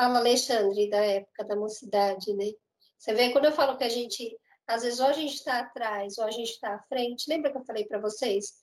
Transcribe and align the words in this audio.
Fala, 0.00 0.18
Alexandre, 0.18 0.88
da 0.88 1.04
época 1.04 1.44
da 1.44 1.54
mocidade, 1.54 2.32
né? 2.32 2.52
Você 2.96 3.12
vê, 3.12 3.32
quando 3.32 3.44
eu 3.44 3.52
falo 3.52 3.76
que 3.76 3.84
a 3.84 3.88
gente, 3.90 4.34
às 4.66 4.82
vezes, 4.82 4.98
ou 4.98 5.04
a 5.04 5.12
gente 5.12 5.34
está 5.34 5.58
atrás, 5.58 6.16
ou 6.16 6.24
a 6.24 6.30
gente 6.30 6.52
está 6.52 6.74
à 6.74 6.82
frente, 6.84 7.28
lembra 7.28 7.52
que 7.52 7.58
eu 7.58 7.64
falei 7.66 7.84
para 7.84 8.00
vocês? 8.00 8.54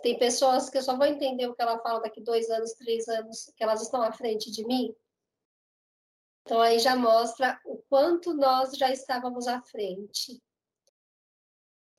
Tem 0.00 0.16
pessoas 0.16 0.70
que 0.70 0.78
eu 0.78 0.82
só 0.82 0.96
vou 0.96 1.06
entender 1.06 1.48
o 1.48 1.56
que 1.56 1.60
ela 1.60 1.80
fala 1.80 2.02
daqui 2.02 2.20
dois 2.20 2.48
anos, 2.50 2.74
três 2.74 3.08
anos, 3.08 3.52
que 3.56 3.64
elas 3.64 3.82
estão 3.82 4.00
à 4.00 4.12
frente 4.12 4.48
de 4.48 4.64
mim. 4.64 4.94
Então, 6.42 6.60
aí 6.60 6.78
já 6.78 6.94
mostra 6.94 7.60
o 7.64 7.78
quanto 7.88 8.32
nós 8.32 8.76
já 8.76 8.88
estávamos 8.92 9.48
à 9.48 9.60
frente. 9.62 10.40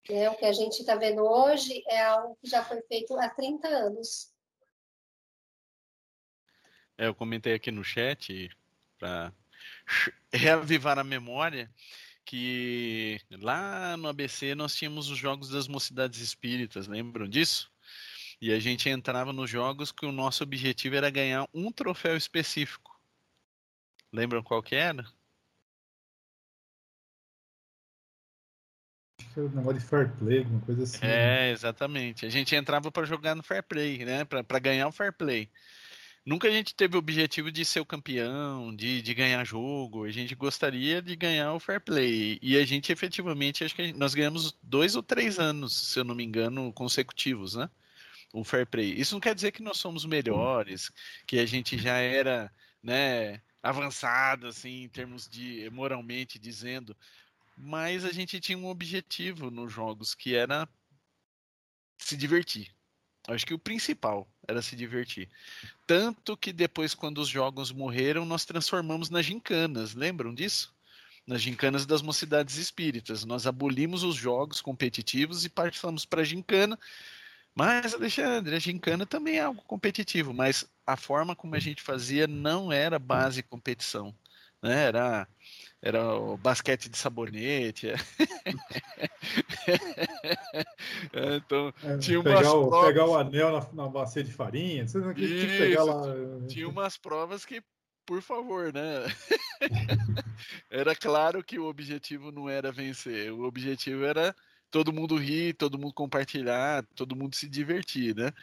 É, 0.10 0.30
o 0.30 0.38
que 0.38 0.46
a 0.46 0.54
gente 0.54 0.80
está 0.80 0.96
vendo 0.96 1.26
hoje 1.26 1.84
é 1.90 2.02
algo 2.04 2.38
que 2.38 2.50
já 2.50 2.64
foi 2.64 2.82
feito 2.84 3.18
há 3.20 3.28
30 3.28 3.68
anos. 3.68 4.34
É, 6.98 7.08
eu 7.08 7.14
comentei 7.14 7.54
aqui 7.54 7.70
no 7.70 7.84
chat 7.84 8.50
para 8.98 9.34
reavivar 10.34 11.00
a 11.00 11.04
memória 11.04 11.70
que 12.26 13.22
lá 13.32 13.96
no 13.96 14.10
ABC 14.10 14.54
nós 14.54 14.76
tínhamos 14.76 15.10
os 15.10 15.18
jogos 15.18 15.50
das 15.50 15.68
mocidades 15.68 16.20
espíritas, 16.20 16.86
lembram 16.86 17.28
disso? 17.28 17.72
E 18.42 18.52
a 18.52 18.60
gente 18.60 18.90
entrava 18.90 19.32
nos 19.32 19.50
jogos 19.50 19.92
que 19.92 20.06
o 20.06 20.12
nosso 20.12 20.44
objetivo 20.44 20.96
era 20.96 21.10
ganhar 21.10 21.48
um 21.54 21.72
troféu 21.72 22.18
específico. 22.18 23.00
Lembram 24.12 24.44
qual 24.44 24.62
que 24.62 24.76
era? 24.76 25.06
um 29.38 29.50
negócio 29.50 29.80
de 29.80 29.86
fair 29.86 30.12
play, 30.18 30.40
alguma 30.40 30.62
coisa 30.62 30.84
assim. 30.84 31.06
É, 31.06 31.08
né? 31.08 31.52
exatamente. 31.52 32.26
A 32.26 32.30
gente 32.30 32.56
entrava 32.56 32.92
para 32.92 33.06
jogar 33.06 33.36
no 33.36 33.44
fair 33.44 33.64
play, 33.64 34.04
né? 34.04 34.26
Para 34.26 34.60
ganhar 34.60 34.88
o 34.88 34.92
fair 34.92 35.14
play. 35.14 35.50
Nunca 36.28 36.50
a 36.50 36.52
gente 36.52 36.76
teve 36.76 36.98
o 36.98 37.00
objetivo 37.00 37.50
de 37.50 37.64
ser 37.64 37.80
o 37.80 37.86
campeão, 37.86 38.76
de, 38.76 39.02
de 39.02 39.14
ganhar 39.14 39.46
jogo. 39.46 40.04
A 40.04 40.12
gente 40.12 40.36
gostaria 40.36 41.02
de 41.02 41.16
ganhar 41.16 41.54
o 41.54 41.60
fair 41.60 41.80
play. 41.80 42.38
E 42.42 42.58
a 42.58 42.66
gente 42.66 42.92
efetivamente, 42.92 43.64
acho 43.64 43.74
que 43.74 43.94
nós 43.94 44.14
ganhamos 44.14 44.52
dois 44.62 44.98
ou 44.98 45.02
três 45.02 45.40
anos, 45.40 45.74
se 45.74 45.98
eu 45.98 46.04
não 46.04 46.14
me 46.14 46.26
engano, 46.26 46.74
consecutivos, 46.74 47.56
né? 47.56 47.70
O 48.34 48.44
fair 48.44 48.68
play. 48.68 48.94
Isso 48.94 49.16
não 49.16 49.22
quer 49.22 49.34
dizer 49.34 49.54
que 49.54 49.64
nós 49.64 49.78
somos 49.78 50.04
melhores, 50.06 50.92
que 51.26 51.40
a 51.40 51.46
gente 51.46 51.78
já 51.78 51.98
era, 51.98 52.52
né? 52.84 53.42
avançado 53.64 54.48
assim 54.48 54.84
em 54.84 54.90
termos 54.90 55.28
de 55.30 55.70
moralmente 55.72 56.38
dizendo, 56.40 56.96
mas 57.58 58.06
a 58.06 58.12
gente 58.12 58.40
tinha 58.40 58.58
um 58.58 58.68
objetivo 58.68 59.50
nos 59.50 59.72
jogos 59.72 60.14
que 60.14 60.36
era 60.36 60.68
se 61.98 62.18
divertir. 62.18 62.77
Acho 63.28 63.46
que 63.46 63.54
o 63.54 63.60
principal 63.60 64.26
era 64.48 64.62
se 64.62 64.76
divertir. 64.76 65.30
Tanto 65.86 66.38
que 66.38 66.54
depois, 66.54 66.96
quando 66.96 67.18
os 67.20 67.28
jogos 67.28 67.72
morreram, 67.74 68.26
nós 68.26 68.46
transformamos 68.46 69.10
nas 69.10 69.26
gincanas. 69.26 69.94
Lembram 69.94 70.34
disso? 70.34 70.74
Nas 71.26 71.42
gincanas 71.42 71.86
das 71.86 72.02
mocidades 72.02 72.56
espíritas. 72.56 73.26
Nós 73.26 73.46
abolimos 73.46 74.04
os 74.04 74.16
jogos 74.16 74.62
competitivos 74.62 75.44
e 75.44 75.50
passamos 75.50 76.06
para 76.06 76.22
a 76.22 76.24
gincana. 76.24 76.80
Mas, 77.54 77.94
Alexandre, 77.94 78.56
a 78.56 78.60
gincana 78.60 79.06
também 79.06 79.38
é 79.38 79.42
algo 79.42 79.62
competitivo, 79.64 80.34
mas 80.34 80.66
a 80.86 80.96
forma 80.96 81.36
como 81.36 81.56
a 81.56 81.60
gente 81.60 81.82
fazia 81.82 82.28
não 82.28 82.72
era 82.72 82.98
base 82.98 83.44
competição. 83.44 84.16
Né? 84.62 84.86
Era 84.86 85.28
era 85.82 86.16
o 86.16 86.38
basquete 86.38 86.90
de 86.90 86.98
sabonete. 86.98 87.88
é, 87.90 87.98
então, 91.38 91.74
é, 91.84 91.98
tinha 91.98 92.20
umas 92.20 92.38
pegar, 92.38 92.54
o, 92.54 92.68
provas... 92.68 92.88
pegar 92.88 93.06
o 93.06 93.18
anel 93.18 93.52
na, 93.52 93.74
na 93.74 93.90
bacia 93.90 94.24
de 94.24 94.34
farinha, 94.34 94.88
você 94.88 94.98
não 94.98 95.14
tinha 95.14 95.84
lá. 95.84 96.04
Tinha 96.48 96.68
umas 96.68 96.98
provas 96.98 97.46
que, 97.46 97.62
por 98.06 98.22
favor, 98.22 98.74
né? 98.74 99.06
era 100.70 100.96
claro 100.96 101.44
que 101.44 101.60
o 101.60 101.66
objetivo 101.66 102.32
não 102.32 102.50
era 102.50 102.72
vencer, 102.72 103.32
o 103.32 103.44
objetivo 103.44 104.04
era 104.04 104.36
todo 104.70 104.92
mundo 104.92 105.16
rir, 105.16 105.54
todo 105.54 105.78
mundo 105.78 105.94
compartilhar, 105.94 106.86
todo 106.96 107.16
mundo 107.16 107.36
se 107.36 107.48
divertir, 107.48 108.16
né? 108.16 108.34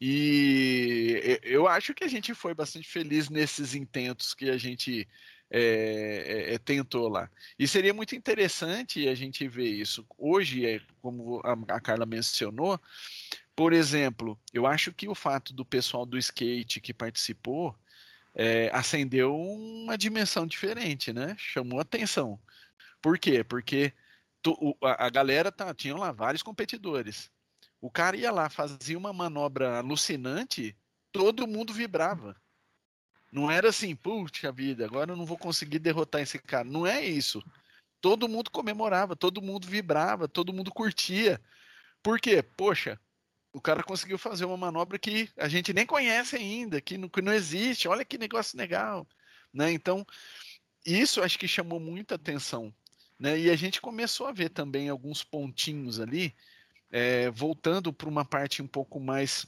E 0.00 1.40
eu 1.42 1.66
acho 1.66 1.94
que 1.94 2.04
a 2.04 2.08
gente 2.08 2.34
foi 2.34 2.54
bastante 2.54 2.88
feliz 2.88 3.30
nesses 3.30 3.74
intentos 3.74 4.34
que 4.34 4.50
a 4.50 4.58
gente 4.58 5.08
é, 5.54 6.48
é, 6.50 6.54
é, 6.54 6.58
tentou 6.58 7.08
lá. 7.08 7.30
E 7.58 7.68
seria 7.68 7.92
muito 7.92 8.16
interessante 8.16 9.06
a 9.06 9.14
gente 9.14 9.46
ver 9.46 9.68
isso. 9.68 10.06
Hoje, 10.16 10.66
é, 10.66 10.80
como 11.02 11.42
a, 11.44 11.76
a 11.76 11.80
Carla 11.80 12.06
mencionou, 12.06 12.80
por 13.54 13.74
exemplo, 13.74 14.40
eu 14.52 14.66
acho 14.66 14.94
que 14.94 15.06
o 15.06 15.14
fato 15.14 15.52
do 15.52 15.62
pessoal 15.62 16.06
do 16.06 16.16
skate 16.16 16.80
que 16.80 16.94
participou 16.94 17.76
é, 18.34 18.70
acendeu 18.72 19.36
uma 19.36 19.98
dimensão 19.98 20.46
diferente, 20.46 21.12
né? 21.12 21.36
Chamou 21.38 21.80
atenção. 21.80 22.40
Por 23.02 23.18
quê? 23.18 23.44
Porque 23.44 23.92
tu, 24.40 24.56
o, 24.58 24.86
a, 24.86 25.06
a, 25.06 25.10
galera 25.10 25.52
tá, 25.52 25.74
tinha 25.74 25.94
lá 25.94 26.12
vários 26.12 26.42
competidores. 26.42 27.30
O 27.78 27.90
cara 27.90 28.16
ia 28.16 28.30
lá, 28.32 28.48
fazia 28.48 28.96
uma 28.96 29.12
manobra 29.12 29.78
alucinante, 29.78 30.74
todo 31.12 31.46
mundo 31.46 31.74
vibrava. 31.74 32.40
Não 33.32 33.50
era 33.50 33.70
assim, 33.70 33.96
puxa 33.96 34.52
vida, 34.52 34.84
agora 34.84 35.12
eu 35.12 35.16
não 35.16 35.24
vou 35.24 35.38
conseguir 35.38 35.78
derrotar 35.78 36.20
esse 36.20 36.38
cara. 36.38 36.64
Não 36.64 36.86
é 36.86 37.02
isso. 37.02 37.42
Todo 37.98 38.28
mundo 38.28 38.50
comemorava, 38.50 39.16
todo 39.16 39.40
mundo 39.40 39.66
vibrava, 39.66 40.28
todo 40.28 40.52
mundo 40.52 40.70
curtia. 40.70 41.40
Por 42.02 42.20
quê? 42.20 42.42
Poxa, 42.42 43.00
o 43.50 43.60
cara 43.60 43.82
conseguiu 43.82 44.18
fazer 44.18 44.44
uma 44.44 44.56
manobra 44.56 44.98
que 44.98 45.30
a 45.38 45.48
gente 45.48 45.72
nem 45.72 45.86
conhece 45.86 46.36
ainda, 46.36 46.78
que 46.80 46.98
não, 46.98 47.08
que 47.08 47.22
não 47.22 47.32
existe. 47.32 47.88
Olha 47.88 48.04
que 48.04 48.18
negócio 48.18 48.58
legal. 48.58 49.08
Né? 49.52 49.72
Então, 49.72 50.06
isso 50.84 51.22
acho 51.22 51.38
que 51.38 51.48
chamou 51.48 51.80
muita 51.80 52.16
atenção. 52.16 52.74
Né? 53.18 53.38
E 53.38 53.50
a 53.50 53.56
gente 53.56 53.80
começou 53.80 54.26
a 54.26 54.32
ver 54.32 54.50
também 54.50 54.90
alguns 54.90 55.24
pontinhos 55.24 56.00
ali, 56.00 56.34
é, 56.90 57.30
voltando 57.30 57.92
para 57.92 58.08
uma 58.08 58.26
parte 58.26 58.60
um 58.60 58.66
pouco 58.66 59.00
mais 59.00 59.46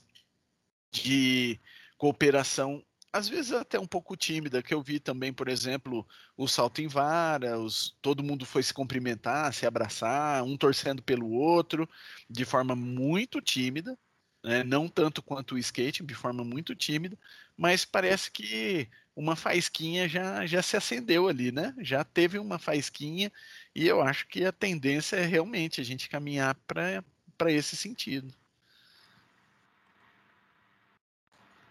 de 0.90 1.60
cooperação 1.98 2.82
às 3.14 3.28
vezes 3.28 3.52
até 3.52 3.78
um 3.78 3.86
pouco 3.86 4.16
tímida, 4.16 4.60
que 4.60 4.74
eu 4.74 4.82
vi 4.82 4.98
também, 4.98 5.32
por 5.32 5.48
exemplo, 5.48 6.06
o 6.36 6.48
salto 6.48 6.80
em 6.82 6.88
vara, 6.88 7.56
os, 7.60 7.96
todo 8.02 8.24
mundo 8.24 8.44
foi 8.44 8.60
se 8.60 8.74
cumprimentar, 8.74 9.54
se 9.54 9.64
abraçar, 9.66 10.42
um 10.42 10.56
torcendo 10.56 11.00
pelo 11.00 11.30
outro, 11.30 11.88
de 12.28 12.44
forma 12.44 12.74
muito 12.74 13.40
tímida, 13.40 13.96
né? 14.42 14.64
não 14.64 14.88
tanto 14.88 15.22
quanto 15.22 15.54
o 15.54 15.58
skate, 15.58 16.02
de 16.04 16.14
forma 16.14 16.42
muito 16.44 16.74
tímida, 16.74 17.16
mas 17.56 17.84
parece 17.84 18.32
que 18.32 18.88
uma 19.14 19.36
faísquinha 19.36 20.08
já, 20.08 20.44
já 20.44 20.60
se 20.60 20.76
acendeu 20.76 21.28
ali, 21.28 21.52
né? 21.52 21.72
Já 21.78 22.02
teve 22.04 22.36
uma 22.38 22.58
faísquinha, 22.58 23.30
e 23.74 23.86
eu 23.86 24.02
acho 24.02 24.26
que 24.26 24.44
a 24.44 24.50
tendência 24.52 25.16
é 25.16 25.24
realmente 25.24 25.80
a 25.80 25.84
gente 25.84 26.08
caminhar 26.08 26.56
para 26.66 27.52
esse 27.52 27.76
sentido. 27.76 28.34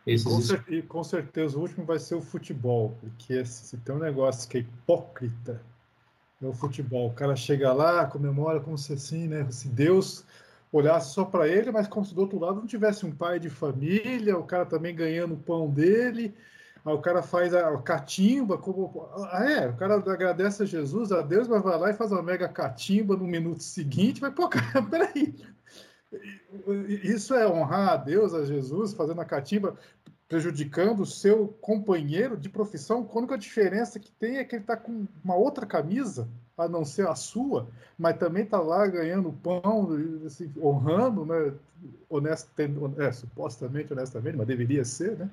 Esses... 0.06 0.25
Com, 0.25 0.41
cer 0.41 0.64
e 0.68 0.81
com 0.81 1.03
certeza 1.03 1.58
o 1.58 1.62
último 1.62 1.86
vai 1.86 2.00
ser 2.00 2.16
o 2.16 2.22
futebol, 2.22 2.97
porque 3.00 3.46
se 3.46 3.78
tem 3.78 3.96
um 3.96 4.00
negócio 4.00 4.50
que 4.50 4.58
é 4.58 4.59
hipócrita, 4.62 5.62
é 6.41 6.46
o 6.46 6.53
futebol. 6.53 7.08
O 7.08 7.14
cara 7.14 7.36
chega 7.36 7.72
lá, 7.72 8.06
comemora 8.06 8.59
como 8.59 8.78
se 8.78 8.94
assim, 8.94 9.28
né? 9.28 9.47
Se 9.50 9.69
Deus 9.69 10.25
olhasse 10.72 11.13
só 11.13 11.24
para 11.24 11.47
ele, 11.47 11.72
mas 11.72 11.88
como 11.88 12.06
se 12.06 12.13
do 12.13 12.22
outro 12.22 12.40
lado 12.40 12.56
não 12.56 12.68
tivesse 12.68 13.06
um 13.06 13.12
pai 13.12 13.40
de 13.40 13.50
família, 13.50 14.38
o 14.38 14.44
cara 14.44 14.66
também 14.66 14.96
ganhando 14.96 15.36
o 15.36 15.40
pão 15.40 15.69
dele. 15.69 16.36
Aí 16.86 16.94
o 16.94 17.00
cara 17.00 17.22
faz 17.22 17.54
a 17.54 17.77
catimba, 17.77 18.57
como. 18.57 19.07
Ah, 19.31 19.50
é, 19.50 19.69
o 19.69 19.75
cara 19.77 19.95
agradece 19.95 20.63
a 20.63 20.66
Jesus, 20.66 21.13
a 21.13 21.22
Deus, 21.22 21.48
mas 21.48 21.63
vai 21.63 21.80
lá 21.80 21.89
e 21.92 21.94
faz 21.94 22.12
uma 22.12 22.22
mega 22.22 22.50
catimba 22.50 23.16
no 23.16 23.25
minuto 23.25 23.63
seguinte, 23.63 24.19
vai, 24.19 24.31
pô, 24.31 24.50
cara, 24.50 24.81
peraí. 24.83 25.33
Isso 27.04 27.33
é 27.33 27.48
honrar 27.48 27.89
a 27.89 27.95
Deus, 27.95 28.33
a 28.33 28.45
Jesus, 28.45 28.94
fazendo 28.94 29.22
a 29.22 29.25
catimba, 29.25 29.75
prejudicando 30.33 31.01
o 31.01 31.06
seu 31.06 31.56
companheiro 31.62 32.35
de 32.35 32.50
profissão. 32.50 33.07
A 33.07 33.18
única 33.19 33.38
diferença 33.38 34.00
que 34.00 34.12
tem 34.13 34.38
é 34.38 34.44
que 34.44 34.56
ele 34.56 34.63
está 34.63 34.75
com 34.75 35.06
uma 35.24 35.35
outra 35.35 35.63
camisa, 35.63 36.27
a 36.57 36.68
não 36.68 36.83
ser 36.83 37.07
a 37.07 37.13
sua, 37.13 37.68
mas 38.00 38.18
também 38.18 38.44
está 38.44 38.59
lá 38.59 38.88
ganhando 38.88 39.31
pão, 39.31 39.89
assim, 40.25 40.51
honrando, 40.59 41.24
né? 41.24 41.53
Honest, 42.09 42.47
é, 42.97 43.12
supostamente, 43.12 43.94
honestamente, 43.94 44.35
mas 44.35 44.47
deveria 44.47 44.83
ser, 44.83 45.18
né? 45.19 45.30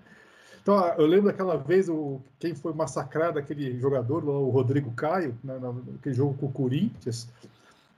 Então, 0.62 0.76
eu 0.98 1.06
lembro 1.06 1.28
daquela 1.28 1.56
vez 1.56 1.88
o, 1.88 2.20
quem 2.38 2.54
foi 2.54 2.74
massacrado, 2.74 3.38
aquele 3.38 3.80
jogador, 3.80 4.22
o 4.28 4.50
Rodrigo 4.50 4.90
Caio, 4.90 5.34
né, 5.42 5.58
naquele 5.58 6.14
jogo 6.14 6.34
com 6.34 6.46
o 6.46 6.52
Corinthians, 6.52 7.26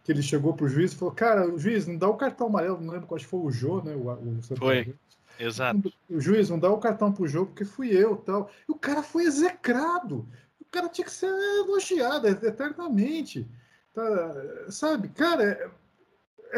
que 0.05 0.13
ele 0.13 0.23
chegou 0.23 0.55
pro 0.55 0.69
juiz 0.69 0.93
e 0.93 0.97
falou: 0.97 1.13
Cara, 1.13 1.53
o 1.53 1.59
juiz, 1.59 1.85
não 1.89 1.97
dá 1.97 2.09
o 2.09 2.17
cartão 2.17 2.47
amarelo, 2.47 2.81
não 2.81 2.93
lembro 2.93 3.09
qual 3.09 3.21
foi 3.21 3.41
o 3.41 3.51
Jô, 3.51 3.83
né? 3.83 3.93
O, 3.97 4.09
o 4.13 4.57
foi. 4.57 4.95
Exato. 5.39 5.93
O 6.09 6.21
juiz, 6.21 6.49
não 6.51 6.59
dá 6.59 6.71
o 6.71 6.79
cartão 6.79 7.13
pro 7.13 7.27
jogo, 7.27 7.47
porque 7.47 7.65
fui 7.65 7.91
eu 7.91 8.17
tal. 8.17 8.51
E 8.69 8.73
o 8.73 8.77
cara 8.77 9.03
foi 9.03 9.25
execrado. 9.25 10.27
O 10.61 10.65
cara 10.71 10.89
tinha 10.89 11.05
que 11.05 11.13
ser 11.13 11.27
elogiado 11.27 12.29
eternamente. 12.29 13.49
Tá, 13.95 14.35
sabe, 14.71 15.09
cara, 15.09 15.43
é, 15.43 15.71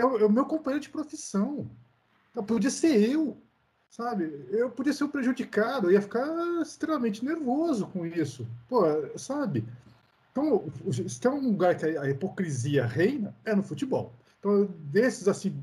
é, 0.01 0.05
o, 0.05 0.19
é, 0.19 0.25
o, 0.25 0.31
meu 0.31 0.45
companheiro 0.45 0.83
de 0.83 0.91
profissão. 0.91 1.69
Tá, 2.33 2.43
podia 2.43 2.71
ser 2.71 3.11
eu. 3.11 3.37
sabe? 3.91 4.47
Eu 4.51 4.71
podia 4.71 4.93
ser 4.93 5.05
um 5.05 5.09
prejudicado, 5.09 5.89
eu 5.89 5.93
ia 5.93 6.03
ficar 6.03 6.27
extremamente 6.63 7.25
nervoso 7.25 7.87
com 7.89 8.07
isso. 8.07 8.47
Pô, 8.69 8.83
sabe? 9.17 9.65
Então, 10.31 10.65
se 10.91 11.21
tem 11.21 11.31
um 11.31 11.49
lugar 11.51 11.77
que 11.77 11.87
a 11.87 12.11
hipocrisia 12.11 12.85
reina, 12.87 13.35
é 13.45 13.55
no 13.55 13.63
futebol. 13.63 14.13
Então, 14.41 14.67
desses, 14.91 15.29
assim, 15.29 15.57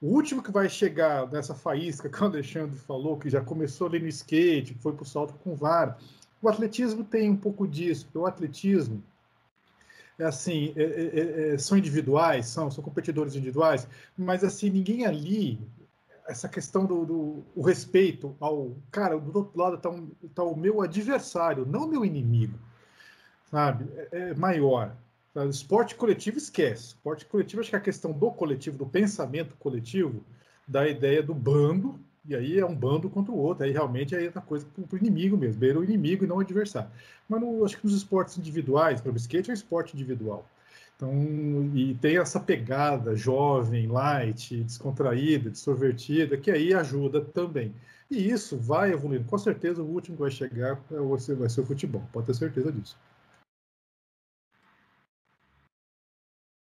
o 0.00 0.08
último 0.08 0.42
que 0.42 0.50
vai 0.50 0.68
chegar 0.68 1.30
nessa 1.30 1.54
faísca 1.54 2.08
que 2.08 2.22
o 2.22 2.24
Alexandre 2.26 2.76
falou, 2.76 3.18
que 3.18 3.30
já 3.30 3.40
começou 3.40 3.86
ali 3.86 3.98
no 3.98 4.08
skate, 4.08 4.74
foi 4.74 4.92
para 4.92 5.02
o 5.02 5.06
salto 5.06 5.34
com 5.42 5.54
vara, 5.54 5.96
o 6.42 6.48
atletismo 6.48 7.02
tem 7.02 7.30
um 7.30 7.36
pouco 7.36 7.66
disso, 7.66 8.04
porque 8.04 8.18
o 8.18 8.26
atletismo 8.26 9.02
é 10.18 10.24
assim, 10.24 10.72
é, 10.76 10.82
é, 10.82 11.20
é, 11.20 11.54
é, 11.54 11.58
são 11.58 11.76
individuais, 11.76 12.46
são, 12.46 12.70
são 12.70 12.82
competidores 12.82 13.34
individuais, 13.34 13.86
mas 14.16 14.44
assim, 14.44 14.70
ninguém 14.70 15.04
ali, 15.04 15.58
essa 16.26 16.48
questão 16.48 16.86
do, 16.86 17.04
do 17.04 17.44
o 17.54 17.62
respeito 17.62 18.34
ao 18.40 18.76
cara, 18.90 19.18
do 19.18 19.38
outro 19.38 19.58
lado 19.58 19.76
está 19.76 19.90
um, 19.90 20.08
tá 20.34 20.42
o 20.42 20.56
meu 20.56 20.80
adversário, 20.80 21.66
não 21.66 21.84
o 21.84 21.88
meu 21.88 22.04
inimigo, 22.04 22.58
sabe? 23.50 23.86
É, 24.12 24.30
é 24.30 24.34
maior. 24.34 24.94
Esporte 25.44 25.94
coletivo 25.94 26.38
esquece. 26.38 26.88
Esporte 26.88 27.26
coletivo, 27.26 27.60
acho 27.60 27.70
que 27.70 27.76
a 27.76 27.80
questão 27.80 28.12
do 28.12 28.30
coletivo, 28.30 28.78
do 28.78 28.86
pensamento 28.86 29.54
coletivo, 29.58 30.24
da 30.66 30.88
ideia 30.88 31.22
do 31.22 31.34
bando, 31.34 31.98
e 32.28 32.34
aí 32.34 32.58
é 32.58 32.66
um 32.66 32.74
bando 32.74 33.08
contra 33.08 33.32
o 33.32 33.38
outro, 33.38 33.64
aí 33.64 33.70
realmente 33.70 34.14
é 34.14 34.24
outra 34.24 34.40
coisa 34.40 34.66
para 34.66 34.96
o 34.96 34.98
inimigo 34.98 35.36
mesmo, 35.36 35.60
beira 35.60 35.78
o 35.78 35.84
inimigo 35.84 36.24
e 36.24 36.26
não 36.26 36.36
o 36.36 36.40
adversário. 36.40 36.90
Mas 37.28 37.40
no, 37.40 37.64
acho 37.64 37.78
que 37.78 37.84
nos 37.84 37.94
esportes 37.94 38.36
individuais, 38.36 39.00
para 39.00 39.12
o 39.12 39.16
skate 39.16 39.50
é 39.50 39.52
um 39.52 39.54
esporte 39.54 39.94
individual. 39.94 40.44
Então, 40.96 41.12
e 41.74 41.94
tem 41.94 42.18
essa 42.18 42.40
pegada 42.40 43.14
jovem, 43.14 43.86
light, 43.86 44.64
descontraída, 44.64 45.50
extrovertida, 45.50 46.38
que 46.38 46.50
aí 46.50 46.72
ajuda 46.72 47.20
também. 47.20 47.74
E 48.10 48.30
isso 48.30 48.56
vai 48.56 48.92
evoluindo. 48.92 49.24
Com 49.26 49.36
certeza, 49.36 49.82
o 49.82 49.86
último 49.86 50.16
que 50.16 50.22
vai 50.22 50.30
chegar 50.30 50.80
é 50.90 51.34
vai 51.34 51.48
ser 51.50 51.60
o 51.60 51.66
futebol, 51.66 52.02
pode 52.12 52.26
ter 52.26 52.34
certeza 52.34 52.72
disso. 52.72 52.96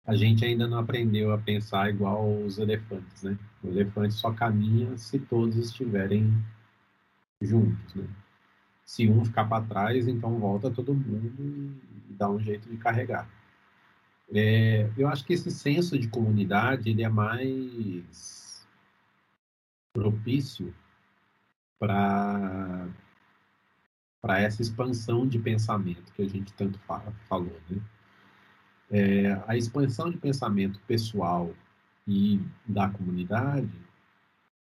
A 0.07 0.15
gente 0.15 0.45
ainda 0.45 0.65
não 0.65 0.79
aprendeu 0.79 1.33
a 1.33 1.37
pensar 1.37 1.89
igual 1.89 2.41
os 2.41 2.57
elefantes, 2.57 3.23
né? 3.23 3.37
O 3.61 3.67
elefante 3.67 4.13
só 4.13 4.31
caminha 4.31 4.97
se 4.97 5.19
todos 5.19 5.57
estiverem 5.57 6.33
juntos, 7.41 7.93
né? 7.93 8.07
Se 8.85 9.09
um 9.09 9.25
ficar 9.25 9.43
para 9.43 9.65
trás, 9.65 10.07
então 10.07 10.39
volta 10.39 10.71
todo 10.71 10.95
mundo 10.95 11.77
e 12.09 12.13
dá 12.13 12.29
um 12.29 12.39
jeito 12.39 12.69
de 12.69 12.77
carregar. 12.77 13.29
É, 14.33 14.89
eu 14.97 15.09
acho 15.09 15.25
que 15.25 15.33
esse 15.33 15.51
senso 15.51 15.99
de 15.99 16.07
comunidade 16.07 16.89
ele 16.89 17.03
é 17.03 17.09
mais 17.09 18.65
propício 19.93 20.73
para 21.77 22.87
para 24.21 24.39
essa 24.39 24.61
expansão 24.61 25.27
de 25.27 25.37
pensamento 25.37 26.11
que 26.13 26.21
a 26.21 26.27
gente 26.27 26.51
tanto 26.53 26.79
fala, 26.79 27.13
falou, 27.29 27.55
né? 27.69 27.81
É, 28.89 29.41
a 29.47 29.57
expansão 29.57 30.09
de 30.09 30.17
pensamento 30.17 30.79
pessoal 30.87 31.53
e 32.07 32.39
da 32.65 32.89
comunidade 32.89 33.69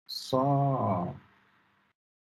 só 0.08 1.14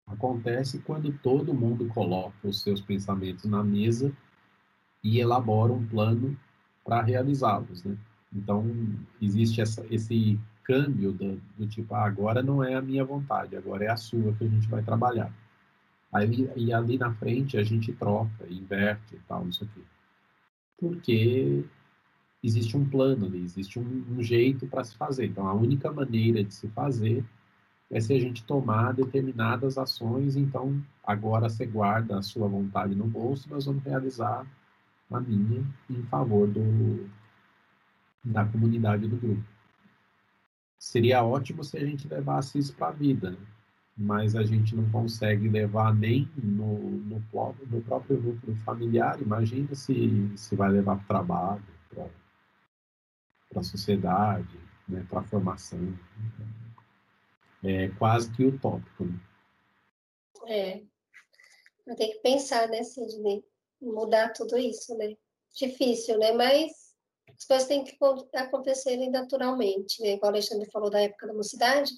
acontece 0.06 0.80
quando 0.80 1.12
todo 1.20 1.54
mundo 1.54 1.88
coloca 1.88 2.36
os 2.48 2.62
seus 2.62 2.82
pensamentos 2.82 3.46
na 3.46 3.64
mesa 3.64 4.12
e 5.04 5.20
elabora 5.20 5.72
um 5.72 5.86
plano 5.86 6.38
para 6.84 7.02
realizá-los, 7.02 7.84
né? 7.84 7.98
Então 8.34 8.66
existe 9.22 9.62
essa, 9.62 9.86
esse 9.90 10.40
câmbio 10.64 11.12
do, 11.12 11.42
do, 11.58 11.68
tipo 11.68 11.94
ah, 11.96 12.06
agora 12.06 12.44
não 12.44 12.64
é 12.64 12.76
a 12.76 12.82
minha 12.82 13.06
vontade, 13.06 13.56
agora 13.56 13.86
é 13.86 13.90
a 13.90 13.98
sua 13.98 14.34
que 14.34 14.44
a 14.44 14.48
gente 14.48 14.68
vai 14.68 14.84
trabalhar. 14.84 15.32
Aí 16.12 16.50
e 16.56 16.74
ali 16.74 16.98
na 16.98 17.14
frente 17.14 17.58
a 17.58 17.64
gente 17.64 17.94
troca, 17.94 18.46
inverte 18.50 19.16
e 19.16 19.20
tal, 19.28 19.48
isso 19.48 19.64
aqui. 19.64 19.84
Porque 20.78 21.64
existe 22.46 22.78
um 22.78 22.88
plano 22.88 23.26
ali, 23.26 23.44
existe 23.44 23.80
um, 23.80 24.06
um 24.12 24.22
jeito 24.22 24.68
para 24.68 24.84
se 24.84 24.96
fazer. 24.96 25.26
Então, 25.26 25.48
a 25.48 25.54
única 25.54 25.92
maneira 25.92 26.44
de 26.44 26.54
se 26.54 26.68
fazer 26.70 27.26
é 27.90 28.00
se 28.00 28.14
a 28.14 28.20
gente 28.20 28.44
tomar 28.44 28.94
determinadas 28.94 29.78
ações. 29.78 30.36
Então, 30.36 30.82
agora 31.04 31.50
você 31.50 31.66
guarda 31.66 32.18
a 32.18 32.22
sua 32.22 32.48
vontade 32.48 32.96
no 32.96 33.06
bolso, 33.06 33.50
nós 33.50 33.66
vamos 33.66 33.84
realizar 33.84 34.46
a 35.12 35.20
minha 35.20 35.64
em 35.90 36.04
favor 36.04 36.48
do, 36.48 37.10
da 38.24 38.46
comunidade 38.46 39.08
do 39.08 39.18
grupo. 39.18 39.44
Seria 40.78 41.24
ótimo 41.24 41.64
se 41.64 41.78
a 41.78 41.86
gente 41.86 42.08
levasse 42.08 42.60
isso 42.60 42.76
para 42.76 42.90
a 42.90 42.92
vida, 42.92 43.32
né? 43.32 43.38
mas 43.98 44.36
a 44.36 44.44
gente 44.44 44.76
não 44.76 44.90
consegue 44.90 45.48
levar 45.48 45.96
nem 45.96 46.30
no, 46.36 46.78
no, 46.80 47.24
no 47.68 47.82
próprio 47.82 48.22
núcleo 48.22 48.56
familiar. 48.66 49.22
Imagina 49.22 49.74
se, 49.74 50.32
se 50.36 50.56
vai 50.56 50.70
levar 50.70 50.98
para 50.98 51.04
o 51.04 51.08
trabalho, 51.08 51.64
para 51.90 52.08
para 53.56 53.62
a 53.62 53.63
sociedade, 53.63 54.60
né, 54.88 55.06
para 55.10 55.22
a 55.22 55.24
formação. 55.24 55.80
É 57.63 57.88
quase 57.98 58.30
que 58.34 58.44
utópico. 58.44 59.06
Né? 59.06 59.19
É. 60.48 60.81
Tenho 61.96 62.12
que 62.12 62.19
pensar, 62.19 62.68
né, 62.68 62.84
Sidney? 62.84 63.46
Mudar 63.81 64.34
tudo 64.34 64.57
isso, 64.57 64.96
né? 64.98 65.16
Difícil, 65.56 66.19
né? 66.19 66.34
Mas 66.34 66.94
as 67.30 67.46
coisas 67.46 67.68
têm 67.68 67.84
que 67.86 67.98
acontecerem 68.36 69.10
naturalmente, 69.10 70.01
né? 70.01 70.13
Igual 70.13 70.31
o 70.31 70.36
Alexandre 70.36 70.69
falou 70.69 70.90
da 70.90 71.01
época 71.01 71.28
da 71.28 71.34
mocidade, 71.34 71.92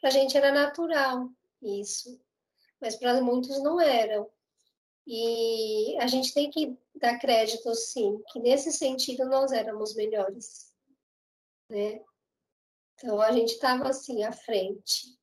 para 0.00 0.08
a 0.08 0.12
gente 0.12 0.36
era 0.36 0.50
natural 0.50 1.30
isso, 1.62 2.20
mas 2.80 2.96
para 2.96 3.20
muitos 3.20 3.62
não 3.62 3.80
eram. 3.80 4.28
E 5.06 5.96
a 6.00 6.06
gente 6.08 6.34
tem 6.34 6.50
que 6.50 6.76
dar 6.96 7.18
crédito, 7.18 7.72
sim, 7.74 8.20
que 8.32 8.40
nesse 8.40 8.72
sentido 8.72 9.24
nós 9.26 9.52
éramos 9.52 9.94
melhores 9.94 10.75
né? 11.68 12.00
Então 12.94 13.20
a 13.20 13.30
gente 13.32 13.52
estava 13.52 13.88
assim 13.88 14.24
à 14.24 14.32
frente. 14.32 15.16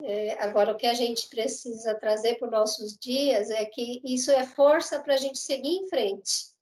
É, 0.00 0.40
agora 0.42 0.72
o 0.72 0.76
que 0.76 0.86
a 0.86 0.94
gente 0.94 1.28
precisa 1.28 1.98
trazer 1.98 2.36
para 2.36 2.46
os 2.46 2.52
nossos 2.52 2.96
dias 2.98 3.50
é 3.50 3.64
que 3.64 4.00
isso 4.04 4.30
é 4.30 4.46
força 4.46 5.02
para 5.02 5.14
a 5.14 5.18
gente 5.18 5.38
seguir 5.38 5.76
em 5.76 5.88
frente. 5.88 6.54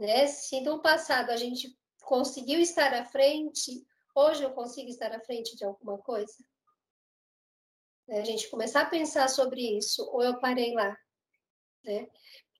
Né? 0.00 0.26
Se 0.26 0.60
no 0.60 0.80
passado 0.80 1.30
a 1.30 1.36
gente 1.36 1.76
conseguiu 2.02 2.60
estar 2.60 2.94
à 2.94 3.04
frente, 3.04 3.84
hoje 4.14 4.44
eu 4.44 4.52
consigo 4.52 4.88
estar 4.88 5.12
à 5.12 5.20
frente 5.20 5.56
de 5.56 5.64
alguma 5.64 5.98
coisa? 5.98 6.36
É, 8.08 8.20
a 8.20 8.24
gente 8.24 8.48
começar 8.48 8.82
a 8.82 8.90
pensar 8.90 9.28
sobre 9.28 9.76
isso, 9.76 10.08
ou 10.12 10.22
eu 10.22 10.38
parei 10.38 10.72
lá. 10.72 10.96
Né? 11.82 12.08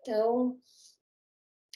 Então, 0.01 0.61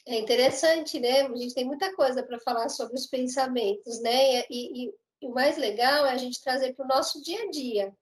é 0.07 0.19
interessante, 0.19 0.99
né? 0.99 1.23
A 1.23 1.37
gente 1.37 1.55
tem 1.55 1.65
muita 1.65 1.95
coisa 1.95 2.23
para 2.23 2.41
falar 2.41 2.69
sobre 2.69 2.95
os 2.95 3.07
pensamentos, 3.07 4.01
né? 4.01 4.41
E, 4.41 4.45
e, 4.51 4.87
e, 4.87 5.27
o 5.27 5.31
mais 5.31 5.57
legal 5.57 6.07
é 6.07 6.13
a 6.13 6.17
gente 6.17 6.43
trazer 6.43 6.75
para 6.75 6.85
o 6.85 6.89
nosso 6.89 7.23
dia 7.23 7.43
a 7.43 7.51
dia. 7.51 7.95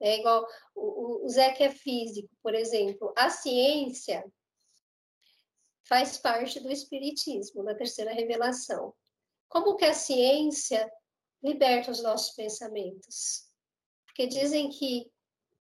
É 0.00 0.18
igual 0.18 0.46
o, 0.74 1.24
o 1.24 1.28
Zé 1.28 1.52
que 1.52 1.62
é 1.62 1.70
físico, 1.70 2.28
por 2.42 2.54
exemplo. 2.54 3.12
A 3.16 3.30
ciência 3.30 4.24
faz 5.88 6.18
parte 6.18 6.60
do 6.60 6.70
espiritismo, 6.70 7.64
da 7.64 7.74
terceira 7.74 8.12
revelação. 8.12 8.92
Como 9.48 9.76
que 9.76 9.84
a 9.84 9.94
ciência 9.94 10.90
liberta 11.42 11.90
os 11.90 12.02
nossos 12.02 12.34
pensamentos? 12.34 13.44
Porque 14.04 14.26
dizem 14.26 14.68
que 14.68 15.10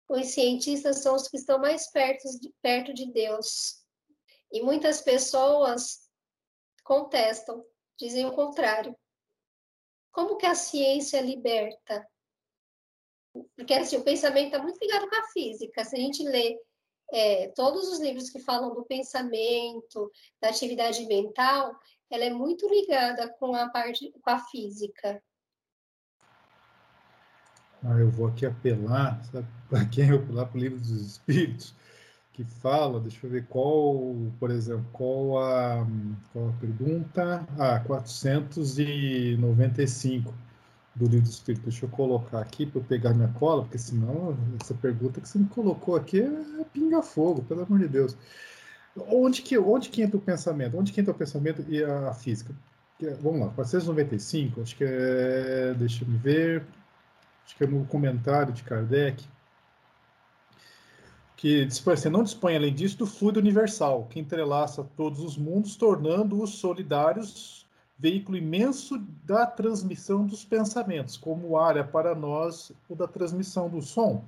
os 0.10 0.28
cientistas 0.28 1.02
são 1.02 1.16
os 1.16 1.28
que 1.28 1.38
estão 1.38 1.60
mais 1.60 1.90
perto 1.92 2.28
de, 2.40 2.52
perto 2.62 2.94
de 2.94 3.12
Deus, 3.12 3.79
e 4.52 4.62
muitas 4.62 5.02
pessoas 5.02 6.10
contestam, 6.84 7.66
dizem 7.98 8.26
o 8.26 8.34
contrário. 8.34 8.96
Como 10.12 10.38
que 10.38 10.46
a 10.46 10.56
ciência 10.56 11.22
liberta? 11.22 12.08
Porque 13.56 13.74
assim, 13.74 13.98
o 13.98 14.04
pensamento 14.04 14.48
está 14.48 14.62
muito 14.62 14.80
ligado 14.80 15.08
com 15.08 15.16
a 15.16 15.28
física. 15.28 15.84
Se 15.84 15.96
a 15.96 16.00
gente 16.00 16.24
lê 16.24 16.60
é, 17.12 17.50
todos 17.50 17.88
os 17.90 18.00
livros 18.00 18.30
que 18.30 18.40
falam 18.40 18.74
do 18.74 18.84
pensamento, 18.86 20.12
da 20.42 20.50
atividade 20.50 21.06
mental, 21.06 21.78
ela 22.10 22.24
é 22.24 22.30
muito 22.30 22.68
ligada 22.68 23.32
com 23.34 23.56
a 23.56 23.70
parte 23.70 24.12
com 24.12 24.30
a 24.30 24.40
física. 24.40 25.22
Ah, 27.84 27.98
eu 27.98 28.10
vou 28.10 28.28
aqui 28.28 28.46
apelar, 28.46 29.22
para 29.70 29.86
quem 29.86 30.10
eu 30.10 30.18
apelar 30.18 30.48
para 30.48 30.58
o 30.58 30.60
livro 30.60 30.80
dos 30.80 30.90
Espíritos, 30.90 31.74
que 32.40 32.46
fala, 32.62 33.02
deixa 33.02 33.28
eu 33.28 33.30
ver 33.30 33.46
qual, 33.48 34.16
por 34.40 34.50
exemplo, 34.50 34.86
qual 34.94 35.44
a, 35.44 35.86
qual 36.32 36.48
a 36.50 36.54
pergunta? 36.54 37.46
Ah, 37.58 37.82
495 37.86 40.34
do 40.96 41.06
livro 41.06 41.26
do 41.26 41.30
Espírito. 41.30 41.64
Deixa 41.64 41.86
eu 41.86 41.90
colocar 41.90 42.40
aqui 42.40 42.66
para 42.66 42.80
eu 42.80 42.86
pegar 42.86 43.14
minha 43.14 43.28
cola, 43.30 43.64
porque 43.64 43.78
senão 43.78 44.38
essa 44.62 44.74
pergunta 44.74 45.20
que 45.20 45.28
você 45.28 45.38
me 45.38 45.48
colocou 45.48 45.98
aqui 45.98 46.22
é 46.22 46.64
pinga-fogo, 46.72 47.44
pelo 47.44 47.64
amor 47.64 47.80
de 47.80 47.90
Deus. 47.90 48.16
Onde 48.96 49.42
que, 49.42 49.58
onde 49.58 49.90
que 49.90 50.02
entra 50.02 50.16
o 50.18 50.22
pensamento? 50.22 50.78
Onde 50.78 50.94
que 50.94 51.02
entra 51.02 51.12
o 51.12 51.18
pensamento 51.18 51.66
e 51.68 51.84
a 51.84 52.14
física? 52.14 52.56
Vamos 53.22 53.42
lá, 53.42 53.50
495, 53.50 54.62
acho 54.62 54.78
que 54.78 54.86
é. 54.86 55.74
Deixa 55.78 56.06
eu 56.06 56.10
ver. 56.20 56.64
acho 57.46 57.58
que 57.58 57.66
é 57.66 57.68
no 57.68 57.86
comentário 57.86 58.54
de 58.54 58.64
Kardec, 58.64 59.28
que 61.40 61.66
você 61.86 62.10
não 62.10 62.22
dispõe, 62.22 62.58
além 62.58 62.74
disso, 62.74 62.98
do 62.98 63.06
fluido 63.06 63.40
universal, 63.40 64.06
que 64.10 64.20
entrelaça 64.20 64.86
todos 64.98 65.22
os 65.22 65.38
mundos, 65.38 65.78
tornando-os 65.78 66.56
solidários, 66.56 67.66
veículo 67.98 68.38
imenso 68.38 68.98
da 69.24 69.46
transmissão 69.46 70.26
dos 70.26 70.44
pensamentos, 70.44 71.16
como 71.16 71.58
área 71.58 71.82
para 71.82 72.14
nós 72.14 72.74
o 72.90 72.96
da 72.96 73.08
transmissão 73.08 73.70
do 73.70 73.82
som. 73.82 74.22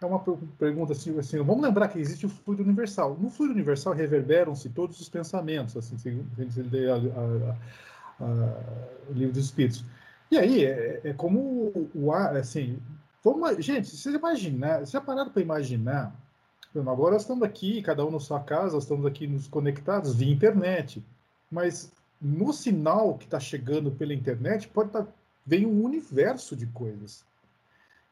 É 0.00 0.06
uma 0.06 0.18
pergunta 0.58 0.92
assim, 0.92 1.16
assim, 1.16 1.38
vamos 1.38 1.62
lembrar 1.62 1.86
que 1.86 2.00
existe 2.00 2.26
o 2.26 2.28
fluido 2.28 2.64
universal. 2.64 3.16
No 3.16 3.30
fluido 3.30 3.54
universal 3.54 3.94
reverberam-se 3.94 4.68
todos 4.70 5.00
os 5.00 5.08
pensamentos, 5.08 5.76
assim, 5.76 5.96
se 5.96 6.10
a, 6.10 8.24
a, 8.24 9.08
o 9.08 9.12
livro 9.12 9.34
dos 9.34 9.44
Espíritos. 9.44 9.84
E 10.32 10.36
aí, 10.36 10.64
é, 10.64 11.00
é 11.04 11.12
como 11.12 11.88
o 11.94 12.10
ar, 12.10 12.36
assim, 12.36 12.80
vamos, 13.22 13.64
gente, 13.64 13.88
vocês 13.88 14.16
imaginar, 14.16 14.78
vocês 14.78 14.90
já 14.90 15.00
pararam 15.00 15.30
para 15.30 15.42
imaginar 15.42 16.25
Agora 16.80 17.16
estamos 17.16 17.42
aqui, 17.42 17.80
cada 17.80 18.04
um 18.04 18.10
na 18.10 18.20
sua 18.20 18.40
casa, 18.40 18.76
estamos 18.76 19.06
aqui 19.06 19.26
nos 19.26 19.48
conectados 19.48 20.14
via 20.14 20.32
internet. 20.32 21.02
Mas 21.50 21.90
no 22.20 22.52
sinal 22.52 23.16
que 23.16 23.24
está 23.24 23.40
chegando 23.40 23.90
pela 23.90 24.12
internet, 24.12 24.68
pode 24.68 24.88
estar, 24.88 25.04
tá, 25.04 25.12
vem 25.46 25.64
um 25.64 25.82
universo 25.82 26.54
de 26.54 26.66
coisas. 26.66 27.24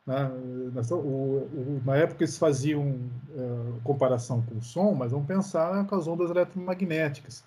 Na, 0.07 0.29
na, 0.29 0.83
o, 0.93 0.97
o, 0.97 1.83
na 1.85 1.97
época 1.97 2.25
eles 2.25 2.37
faziam 2.37 2.83
uh, 2.83 3.81
comparação 3.83 4.43
com 4.43 4.59
o 4.59 4.63
som, 4.63 4.95
mas 4.95 5.13
vamos 5.13 5.27
pensar 5.27 5.87
com 5.87 5.95
as 5.95 6.07
ondas 6.07 6.31
eletromagnéticas. 6.31 7.45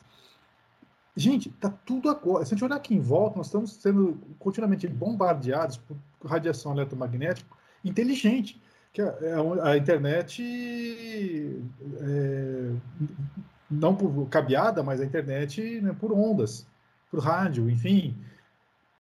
Gente, 1.16 1.50
está 1.50 1.70
tudo 1.70 2.10
agora. 2.10 2.46
Se 2.46 2.54
a 2.54 2.56
gente 2.56 2.66
olhar 2.66 2.76
aqui 2.76 2.94
em 2.94 3.00
volta, 3.00 3.38
nós 3.38 3.48
estamos 3.48 3.74
sendo 3.74 4.20
continuamente 4.38 4.88
bombardeados 4.88 5.78
por 5.78 5.98
radiação 6.24 6.74
eletromagnética 6.74 7.50
inteligente 7.84 8.62
que 8.98 9.01
a, 9.04 9.16
é 9.22 9.70
a 9.70 9.77
internet 9.77 10.42
é, 12.01 12.72
não 13.70 13.96
por 13.96 14.27
cabeada, 14.27 14.82
mas 14.82 15.00
a 15.00 15.06
internet 15.06 15.82
né, 15.82 15.96
por 16.00 16.12
ondas, 16.12 16.66
por 17.12 17.20
rádio, 17.20 17.70
enfim, 17.70 18.18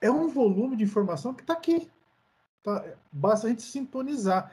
é 0.01 0.11
um 0.11 0.27
volume 0.27 0.75
de 0.75 0.83
informação 0.83 1.33
que 1.33 1.43
está 1.43 1.53
aqui. 1.53 1.89
Tá? 2.61 2.83
Basta 3.09 3.47
a 3.47 3.49
gente 3.49 3.61
sintonizar. 3.61 4.51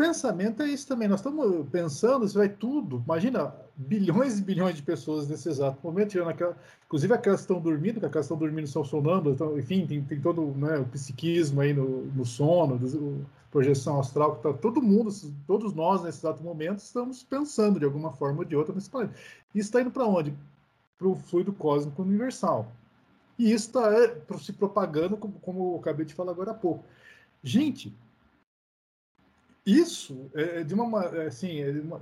Pensamento 0.00 0.62
é 0.62 0.66
isso 0.66 0.88
também. 0.88 1.06
Nós 1.06 1.20
estamos 1.20 1.68
pensando, 1.68 2.24
isso 2.24 2.38
vai 2.38 2.48
tudo. 2.48 3.02
Imagina 3.04 3.54
bilhões 3.76 4.38
e 4.38 4.42
bilhões 4.42 4.74
de 4.74 4.80
pessoas 4.82 5.28
nesse 5.28 5.46
exato 5.46 5.78
momento, 5.84 6.18
aquela, 6.22 6.56
inclusive 6.86 7.12
aquelas 7.12 7.40
que 7.40 7.44
estão 7.44 7.60
dormindo, 7.60 8.00
que 8.00 8.06
aquelas 8.06 8.26
que 8.26 8.32
estão 8.32 8.38
dormindo 8.38 8.66
são 8.66 8.82
sonâmbulas, 8.82 9.34
então, 9.34 9.58
enfim, 9.58 9.86
tem, 9.86 10.02
tem 10.02 10.18
todo 10.18 10.40
né, 10.56 10.78
o 10.78 10.86
psiquismo 10.86 11.60
aí 11.60 11.74
no, 11.74 12.06
no 12.06 12.24
sono, 12.24 12.78
do, 12.78 13.26
projeção 13.50 14.00
astral, 14.00 14.36
que 14.36 14.42
tá, 14.42 14.54
todo 14.54 14.80
mundo, 14.80 15.10
todos 15.46 15.74
nós 15.74 16.02
nesse 16.02 16.20
exato 16.20 16.42
momento, 16.42 16.78
estamos 16.78 17.22
pensando 17.22 17.78
de 17.78 17.84
alguma 17.84 18.10
forma 18.10 18.38
ou 18.38 18.44
de 18.46 18.56
outra 18.56 18.74
nesse 18.74 18.88
planeta. 18.88 19.14
Isso 19.54 19.68
está 19.68 19.82
indo 19.82 19.90
para 19.90 20.06
onde? 20.06 20.32
Para 20.96 21.08
o 21.08 21.14
fluido 21.14 21.52
cósmico 21.52 22.00
universal. 22.00 22.72
E 23.38 23.52
isso 23.52 23.66
está 23.66 23.92
é, 23.92 24.16
se 24.38 24.54
propagando, 24.54 25.18
como, 25.18 25.34
como 25.40 25.74
eu 25.74 25.78
acabei 25.78 26.06
de 26.06 26.14
falar 26.14 26.32
agora 26.32 26.52
há 26.52 26.54
pouco. 26.54 26.82
Gente, 27.44 27.94
isso 29.64 30.30
é 30.34 30.62
de 30.62 30.74
uma, 30.74 31.00
assim, 31.26 31.60
é 31.60 31.72
de 31.72 31.80
uma, 31.80 32.00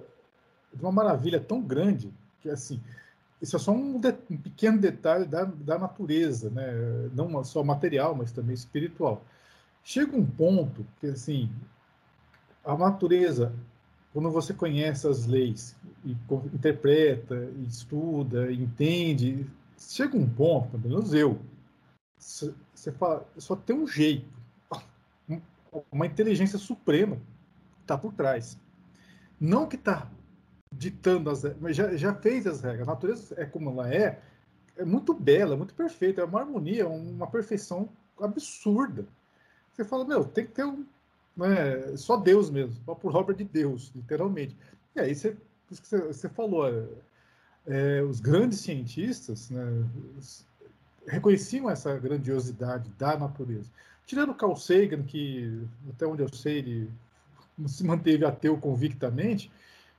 de 0.72 0.82
uma 0.82 0.92
maravilha 0.92 1.40
tão 1.40 1.60
grande 1.60 2.12
que 2.40 2.48
assim 2.48 2.80
isso 3.40 3.56
é 3.56 3.58
só 3.58 3.72
um, 3.72 4.00
de, 4.00 4.14
um 4.30 4.36
pequeno 4.36 4.78
detalhe 4.78 5.24
da, 5.24 5.44
da 5.44 5.78
natureza, 5.78 6.50
né? 6.50 6.72
não 7.14 7.42
só 7.44 7.62
material, 7.62 8.14
mas 8.14 8.32
também 8.32 8.54
espiritual. 8.54 9.22
Chega 9.82 10.16
um 10.16 10.26
ponto 10.26 10.84
que, 11.00 11.06
assim, 11.06 11.50
a 12.64 12.76
natureza, 12.76 13.52
quando 14.12 14.30
você 14.30 14.52
conhece 14.52 15.06
as 15.06 15.26
leis 15.26 15.76
e 16.04 16.16
interpreta, 16.52 17.48
e 17.56 17.64
estuda, 17.64 18.50
e 18.50 18.60
entende, 18.60 19.46
chega 19.78 20.16
um 20.16 20.28
ponto, 20.28 20.76
pelo 20.78 20.94
menos 20.94 21.14
eu, 21.14 21.38
você 22.18 22.92
fala, 22.98 23.24
só 23.36 23.54
tem 23.54 23.76
um 23.76 23.86
jeito, 23.86 24.26
uma 25.92 26.06
inteligência 26.06 26.58
suprema 26.58 27.16
está 27.88 27.96
por 27.96 28.12
trás. 28.12 28.58
Não 29.40 29.66
que 29.66 29.76
está 29.76 30.10
ditando 30.70 31.30
as 31.30 31.42
regras, 31.42 31.62
mas 31.62 31.76
já, 31.76 31.96
já 31.96 32.14
fez 32.14 32.46
as 32.46 32.60
regras. 32.60 32.86
A 32.86 32.92
natureza 32.92 33.34
é 33.38 33.46
como 33.46 33.70
ela 33.70 33.92
é, 33.92 34.20
é 34.76 34.84
muito 34.84 35.14
bela, 35.14 35.56
muito 35.56 35.74
perfeita, 35.74 36.20
é 36.20 36.24
uma 36.24 36.40
harmonia, 36.40 36.86
uma 36.86 37.26
perfeição 37.26 37.88
absurda. 38.20 39.06
Você 39.72 39.84
fala, 39.84 40.04
meu, 40.04 40.24
tem 40.24 40.44
que 40.44 40.52
ter 40.52 40.64
um. 40.64 40.84
Né, 41.36 41.96
só 41.96 42.16
Deus 42.16 42.50
mesmo, 42.50 42.74
só 42.84 42.94
por 42.94 43.14
obra 43.14 43.34
de 43.34 43.44
Deus, 43.44 43.92
literalmente. 43.94 44.56
E 44.94 45.00
aí 45.00 45.14
você, 45.14 45.36
você, 45.70 45.98
você 45.98 46.28
falou, 46.28 46.66
é, 46.66 46.84
é, 47.66 48.02
os 48.02 48.18
grandes 48.18 48.58
cientistas 48.58 49.48
né, 49.48 49.62
reconheciam 51.06 51.70
essa 51.70 51.96
grandiosidade 51.96 52.90
da 52.98 53.16
natureza. 53.16 53.70
Tirando 54.04 54.34
Carl 54.34 54.56
Sagan, 54.56 55.02
que 55.04 55.62
até 55.90 56.06
onde 56.06 56.22
eu 56.22 56.28
sei 56.34 56.58
ele 56.58 56.90
se 57.66 57.84
manteve 57.84 58.24
ateu 58.24 58.56
convictamente, 58.56 59.50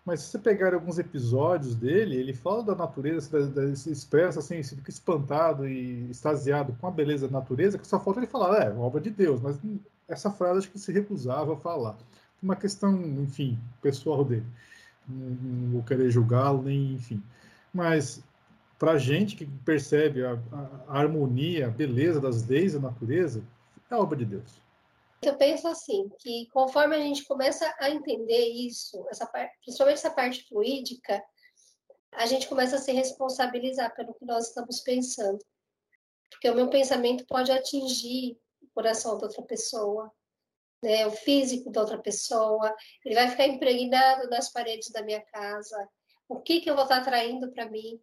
mas 0.06 0.22
se 0.22 0.32
você 0.32 0.40
pegar 0.40 0.74
alguns 0.74 0.98
episódios 0.98 1.76
dele, 1.76 2.16
ele 2.16 2.34
fala 2.34 2.64
da 2.64 2.76
natureza, 2.76 3.76
se 3.76 3.92
expressa 3.92 4.40
assim, 4.40 4.64
se 4.64 4.76
fica 4.76 4.90
espantado 4.90 5.68
e 5.68 6.10
extasiado 6.10 6.76
com 6.80 6.88
a 6.88 6.92
beleza 6.92 7.28
da 7.28 7.40
natureza, 7.40 7.78
que 7.78 7.88
só 7.88 8.00
falta 8.00 8.20
ele 8.20 8.28
falar, 8.28 8.64
é, 8.64 8.74
obra 8.74 9.02
de 9.02 9.10
Deus, 9.10 9.42
mas 9.42 9.60
essa 10.08 10.32
frase 10.32 10.60
acho 10.60 10.72
que 10.72 10.80
se 10.80 10.92
recusava 10.92 11.54
a 11.54 11.58
falar. 11.58 11.98
Uma 12.42 12.56
questão, 12.56 13.00
enfim, 13.22 13.60
pessoal 13.82 14.24
dele. 14.24 14.46
Não, 15.08 15.30
não 15.30 15.72
vou 15.74 15.84
querer 15.84 16.10
julgá-lo, 16.10 16.64
nem, 16.64 16.94
enfim. 16.94 17.22
Mas, 17.74 18.24
para 18.80 18.98
gente 18.98 19.36
que 19.36 19.46
percebe 19.46 20.26
a, 20.26 20.40
a, 20.52 20.70
a 20.88 21.00
harmonia, 21.00 21.68
a 21.68 21.70
beleza 21.70 22.20
das 22.20 22.48
leis 22.48 22.74
da 22.74 22.80
natureza, 22.80 23.44
é 23.92 23.96
obra 23.96 24.18
de 24.18 24.26
Deus. 24.26 24.62
Eu 25.22 25.38
penso 25.38 25.68
assim, 25.68 26.10
que 26.20 26.48
conforme 26.52 26.96
a 26.96 27.00
gente 27.00 27.26
começa 27.26 27.74
a 27.80 27.90
entender 27.90 28.48
isso, 28.48 29.06
essa 29.10 29.26
parte, 29.26 29.58
principalmente 29.62 29.98
essa 29.98 30.12
parte 30.12 30.48
fluídica, 30.48 31.22
a 32.14 32.26
gente 32.26 32.48
começa 32.48 32.78
a 32.78 32.80
se 32.80 32.92
responsabilizar 32.92 33.94
pelo 33.96 34.14
que 34.14 34.26
nós 34.26 34.48
estamos 34.48 34.80
pensando. 34.80 35.40
Porque 36.30 36.50
o 36.50 36.56
meu 36.56 36.70
pensamento 36.70 37.26
pode 37.28 37.52
atingir 37.52 38.40
o 38.62 38.68
coração 38.74 39.18
da 39.18 39.28
outra 39.28 39.44
pessoa, 39.44 40.12
né, 40.82 41.06
o 41.06 41.12
físico 41.12 41.70
da 41.70 41.82
outra 41.82 41.98
pessoa, 41.98 42.74
ele 43.04 43.16
vai 43.16 43.30
ficar 43.30 43.48
impregnado 43.48 44.30
nas 44.30 44.50
paredes 44.52 44.90
da 44.92 45.02
minha 45.02 45.22
casa. 45.22 45.90
O 46.28 46.40
que, 46.40 46.62
que 46.62 46.70
eu 46.70 46.76
vou 46.76 46.84
estar 46.84 46.98
atraindo 46.98 47.52
para 47.52 47.70
mim? 47.70 48.02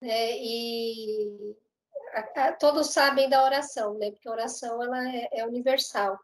Né? 0.00 0.36
E 0.36 1.56
todos 2.58 2.92
sabem 2.92 3.28
da 3.28 3.44
oração, 3.44 3.94
né? 3.94 4.10
Porque 4.10 4.28
a 4.28 4.32
oração 4.32 4.82
ela 4.82 5.08
é, 5.08 5.28
é 5.32 5.46
universal. 5.46 6.18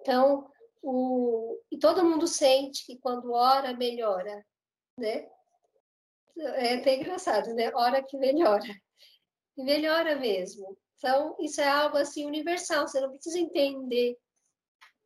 Então, 0.00 0.50
o, 0.82 1.58
e 1.70 1.78
todo 1.78 2.04
mundo 2.04 2.26
sente 2.26 2.84
que 2.86 2.98
quando 2.98 3.32
ora 3.32 3.72
melhora, 3.74 4.44
né? 4.98 5.28
É 6.38 6.74
até 6.74 6.96
engraçado, 6.96 7.54
né? 7.54 7.72
Ora 7.74 8.02
que 8.02 8.16
melhora. 8.16 8.68
E 9.56 9.64
melhora 9.64 10.16
mesmo. 10.16 10.76
Então, 10.98 11.36
isso 11.40 11.60
é 11.60 11.68
algo 11.68 11.96
assim 11.96 12.26
universal, 12.26 12.86
você 12.86 13.00
não 13.00 13.10
precisa 13.10 13.38
entender 13.38 14.16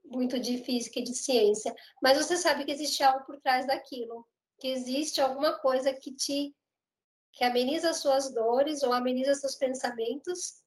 muito 0.04 0.38
de 0.40 0.58
física 0.64 0.98
e 0.98 1.04
de 1.04 1.14
ciência, 1.14 1.74
mas 2.02 2.18
você 2.18 2.36
sabe 2.36 2.64
que 2.64 2.72
existe 2.72 3.02
algo 3.02 3.24
por 3.24 3.40
trás 3.40 3.66
daquilo, 3.66 4.26
que 4.58 4.68
existe 4.68 5.20
alguma 5.20 5.58
coisa 5.58 5.92
que 5.92 6.12
te 6.12 6.54
que 7.32 7.44
ameniza 7.44 7.92
suas 7.92 8.32
dores 8.32 8.82
ou 8.82 8.92
ameniza 8.92 9.34
seus 9.34 9.54
pensamentos, 9.54 10.62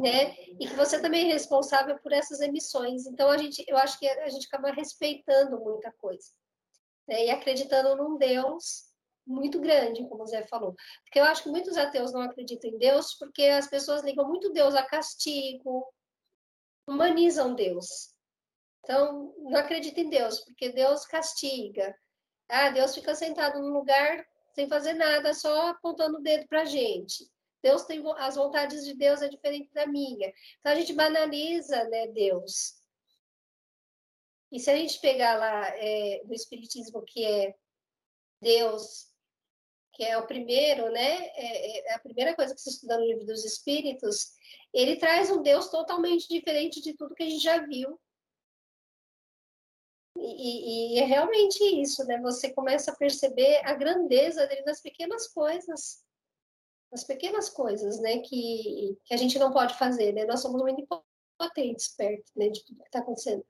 né? 0.00 0.34
E 0.60 0.66
que 0.66 0.74
você 0.74 1.00
também 1.00 1.28
é 1.28 1.32
responsável 1.32 1.98
por 1.98 2.12
essas 2.12 2.40
emissões. 2.40 3.06
Então 3.06 3.28
a 3.30 3.36
gente, 3.36 3.64
eu 3.66 3.76
acho 3.76 3.98
que 3.98 4.08
a 4.08 4.28
gente 4.28 4.46
acaba 4.46 4.70
respeitando 4.70 5.58
muita 5.58 5.92
coisa, 5.92 6.30
né? 7.08 7.26
E 7.26 7.30
acreditando 7.30 7.96
num 7.96 8.16
Deus 8.16 8.86
muito 9.26 9.60
grande, 9.60 10.06
como 10.08 10.22
o 10.22 10.26
Zé 10.26 10.46
falou. 10.46 10.74
Porque 11.02 11.18
eu 11.18 11.24
acho 11.24 11.42
que 11.42 11.48
muitos 11.48 11.76
ateus 11.76 12.12
não 12.12 12.20
acreditam 12.20 12.70
em 12.70 12.78
Deus 12.78 13.14
porque 13.14 13.42
as 13.44 13.66
pessoas 13.66 14.02
ligam 14.02 14.28
muito 14.28 14.52
Deus 14.52 14.74
a 14.74 14.84
castigo, 14.84 15.84
humanizam 16.86 17.54
Deus. 17.54 18.14
Então, 18.84 19.34
não 19.38 19.58
acredita 19.58 20.00
em 20.00 20.08
Deus, 20.08 20.40
porque 20.44 20.70
Deus 20.70 21.04
castiga. 21.04 21.92
Ah, 22.48 22.70
Deus 22.70 22.94
fica 22.94 23.16
sentado 23.16 23.60
num 23.60 23.72
lugar 23.72 24.24
sem 24.56 24.66
fazer 24.68 24.94
nada, 24.94 25.34
só 25.34 25.68
apontando 25.68 26.16
o 26.16 26.22
dedo 26.22 26.48
para 26.48 26.62
a 26.62 26.64
gente. 26.64 27.30
Deus 27.62 27.84
tem 27.84 28.02
as 28.16 28.36
vontades 28.36 28.86
de 28.86 28.94
Deus 28.94 29.20
é 29.20 29.28
diferente 29.28 29.70
da 29.74 29.86
minha. 29.86 30.32
Então 30.58 30.72
a 30.72 30.74
gente 30.74 30.94
banaliza, 30.94 31.84
né, 31.84 32.06
Deus. 32.08 32.74
E 34.50 34.58
se 34.58 34.70
a 34.70 34.76
gente 34.76 34.98
pegar 35.00 35.36
lá 35.36 35.68
é, 35.76 36.22
do 36.24 36.32
Espiritismo 36.32 37.02
que 37.02 37.22
é 37.22 37.54
Deus, 38.40 39.08
que 39.92 40.04
é 40.04 40.16
o 40.16 40.26
primeiro, 40.26 40.90
né, 40.90 41.26
é, 41.34 41.90
é 41.90 41.94
a 41.94 41.98
primeira 41.98 42.34
coisa 42.34 42.54
que 42.54 42.60
se 42.60 42.70
estuda 42.70 42.96
no 42.96 43.04
livro 43.04 43.26
dos 43.26 43.44
Espíritos, 43.44 44.32
ele 44.72 44.96
traz 44.96 45.30
um 45.30 45.42
Deus 45.42 45.68
totalmente 45.68 46.28
diferente 46.28 46.80
de 46.80 46.94
tudo 46.94 47.14
que 47.14 47.24
a 47.24 47.28
gente 47.28 47.42
já 47.42 47.58
viu. 47.58 48.00
E, 50.18 50.96
e, 50.96 50.98
é 50.98 51.04
realmente 51.04 51.62
isso, 51.80 52.04
né? 52.04 52.20
Você 52.20 52.52
começa 52.52 52.90
a 52.90 52.96
perceber 52.96 53.60
a 53.64 53.74
grandeza 53.74 54.46
dele 54.46 54.62
nas 54.62 54.80
pequenas 54.80 55.28
coisas. 55.28 56.04
Nas 56.90 57.04
pequenas 57.04 57.48
coisas, 57.48 58.00
né? 58.00 58.18
Que, 58.18 58.96
que 59.04 59.14
a 59.14 59.16
gente 59.16 59.38
não 59.38 59.52
pode 59.52 59.76
fazer, 59.78 60.12
né? 60.12 60.24
Nós 60.24 60.40
somos 60.40 60.60
muito 60.60 60.80
impotentes 60.80 61.88
perto 61.88 62.30
né, 62.34 62.48
de 62.48 62.64
tudo 62.64 62.80
que 62.80 62.86
está 62.86 63.00
acontecendo. 63.00 63.44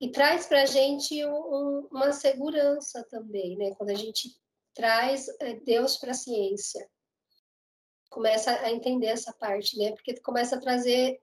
E 0.00 0.10
traz 0.10 0.46
para 0.46 0.62
a 0.62 0.66
gente 0.66 1.24
um, 1.24 1.88
uma 1.90 2.12
segurança 2.12 3.04
também, 3.10 3.56
né? 3.56 3.74
Quando 3.74 3.90
a 3.90 3.94
gente 3.94 4.36
traz 4.74 5.26
eh, 5.40 5.54
Deus 5.64 5.96
para 5.96 6.10
a 6.10 6.14
ciência, 6.14 6.86
começa 8.10 8.50
a 8.50 8.70
entender 8.70 9.06
essa 9.06 9.32
parte, 9.32 9.78
né? 9.78 9.92
Porque 9.92 10.20
começa 10.20 10.56
a 10.56 10.60
trazer 10.60 11.20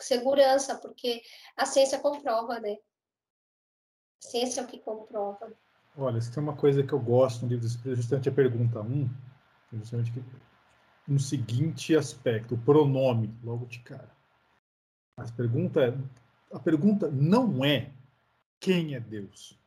segurança, 0.00 0.76
porque 0.78 1.22
a 1.56 1.64
ciência 1.64 1.98
comprova, 2.00 2.58
né? 2.58 2.76
A 4.24 4.28
ciência 4.28 4.60
é 4.60 4.64
o 4.64 4.66
que 4.66 4.78
comprova. 4.78 5.52
Olha, 5.96 6.20
se 6.20 6.32
tem 6.32 6.42
uma 6.42 6.56
coisa 6.56 6.82
que 6.82 6.92
eu 6.92 7.00
gosto 7.00 7.42
no 7.42 7.48
livro 7.48 7.66
do 7.66 7.68
Espírito, 7.68 7.96
justamente 7.96 8.28
a 8.28 8.32
pergunta 8.32 8.80
1, 8.80 9.10
justamente 9.72 10.12
no 11.06 11.18
seguinte 11.18 11.96
aspecto, 11.96 12.54
o 12.54 12.58
pronome, 12.58 13.34
logo 13.42 13.66
de 13.66 13.80
cara. 13.80 14.10
As 15.16 15.30
pergunta 15.30 15.80
é, 15.82 15.98
a 16.52 16.58
pergunta 16.58 17.10
não 17.10 17.64
é 17.64 17.90
quem 18.60 18.94
é 18.94 19.00
Deus. 19.00 19.58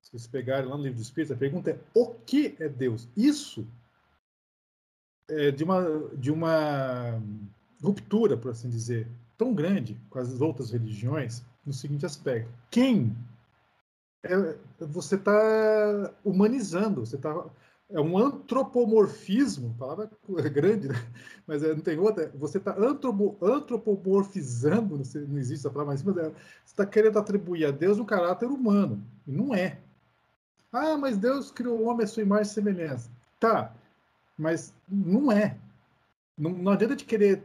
Se 0.00 0.12
vocês 0.12 0.26
pegarem 0.26 0.68
lá 0.68 0.76
no 0.76 0.82
livro 0.84 0.98
do 0.98 1.02
Espírito, 1.02 1.34
a 1.34 1.36
pergunta 1.36 1.70
é 1.70 1.78
o 1.92 2.14
que 2.14 2.56
é 2.58 2.68
Deus. 2.68 3.08
Isso 3.16 3.66
é 5.28 5.50
de 5.50 5.64
uma, 5.64 5.82
de 6.16 6.30
uma 6.30 7.20
ruptura, 7.82 8.36
por 8.36 8.52
assim 8.52 8.70
dizer, 8.70 9.06
tão 9.36 9.54
grande 9.54 10.00
com 10.08 10.18
as 10.18 10.40
outras 10.40 10.70
religiões 10.70 11.44
no 11.66 11.72
seguinte 11.72 12.06
aspecto: 12.06 12.50
quem 12.70 13.14
é, 14.22 14.56
você 14.78 15.14
está 15.14 16.12
humanizando, 16.24 17.04
você 17.04 17.16
está 17.16 17.44
é 17.90 17.98
um 17.98 18.18
antropomorfismo, 18.18 19.74
palavra 19.78 20.10
grande, 20.52 20.88
né? 20.88 20.94
mas 21.46 21.62
é, 21.62 21.74
não 21.74 21.80
tem 21.80 21.98
outra. 21.98 22.30
Você 22.34 22.58
está 22.58 22.76
antropomorfizando, 23.40 24.96
não, 24.96 25.38
existe 25.38 25.66
essa 25.66 25.70
palavra, 25.70 25.94
mas 25.94 26.02
você 26.02 26.32
está 26.66 26.84
querendo 26.84 27.18
atribuir 27.18 27.64
a 27.64 27.70
Deus 27.70 27.98
um 27.98 28.04
caráter 28.04 28.46
humano, 28.46 29.02
e 29.26 29.32
não 29.32 29.54
é. 29.54 29.78
Ah, 30.70 30.98
mas 30.98 31.16
Deus 31.16 31.50
criou 31.50 31.78
o 31.78 31.84
homem 31.86 32.04
à 32.04 32.06
sua 32.06 32.22
imagem 32.22 32.50
e 32.50 32.54
semelhança. 32.54 33.10
Tá, 33.40 33.74
mas 34.36 34.74
não 34.86 35.32
é. 35.32 35.56
Não, 36.36 36.50
não 36.50 36.72
adianta 36.72 36.94
de 36.94 37.06
querer 37.06 37.42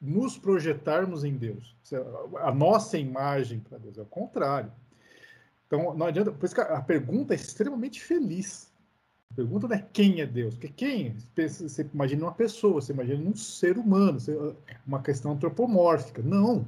nos 0.00 0.38
projetarmos 0.38 1.22
em 1.22 1.36
Deus. 1.36 1.76
A 2.38 2.50
nossa 2.50 2.96
imagem 2.96 3.60
para 3.60 3.76
Deus 3.76 3.98
é 3.98 4.02
o 4.02 4.06
contrário. 4.06 4.72
Então, 5.70 5.94
não 5.94 6.06
adianta. 6.06 6.32
Por 6.32 6.44
isso 6.44 6.54
que 6.54 6.60
a 6.60 6.82
pergunta 6.82 7.32
é 7.32 7.36
extremamente 7.36 8.02
feliz. 8.02 8.72
A 9.30 9.36
pergunta 9.36 9.68
não 9.68 9.76
é 9.76 9.86
quem 9.92 10.20
é 10.20 10.26
Deus, 10.26 10.54
porque 10.54 10.68
quem? 10.68 11.16
Você 11.36 11.88
imagina 11.94 12.24
uma 12.24 12.34
pessoa, 12.34 12.80
você 12.80 12.92
imagina 12.92 13.30
um 13.30 13.36
ser 13.36 13.78
humano, 13.78 14.18
uma 14.84 15.00
questão 15.00 15.30
antropomórfica. 15.30 16.20
Não. 16.20 16.66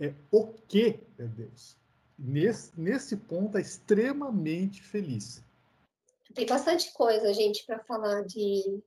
É 0.00 0.12
o 0.32 0.48
que 0.66 0.98
é 1.16 1.24
Deus. 1.24 1.76
Nesse, 2.18 2.72
nesse 2.76 3.16
ponto 3.16 3.56
é 3.56 3.60
extremamente 3.60 4.82
feliz. 4.82 5.40
Tem 6.34 6.46
bastante 6.46 6.92
coisa, 6.92 7.32
gente, 7.32 7.64
para 7.64 7.78
falar 7.84 8.22
de 8.22 8.82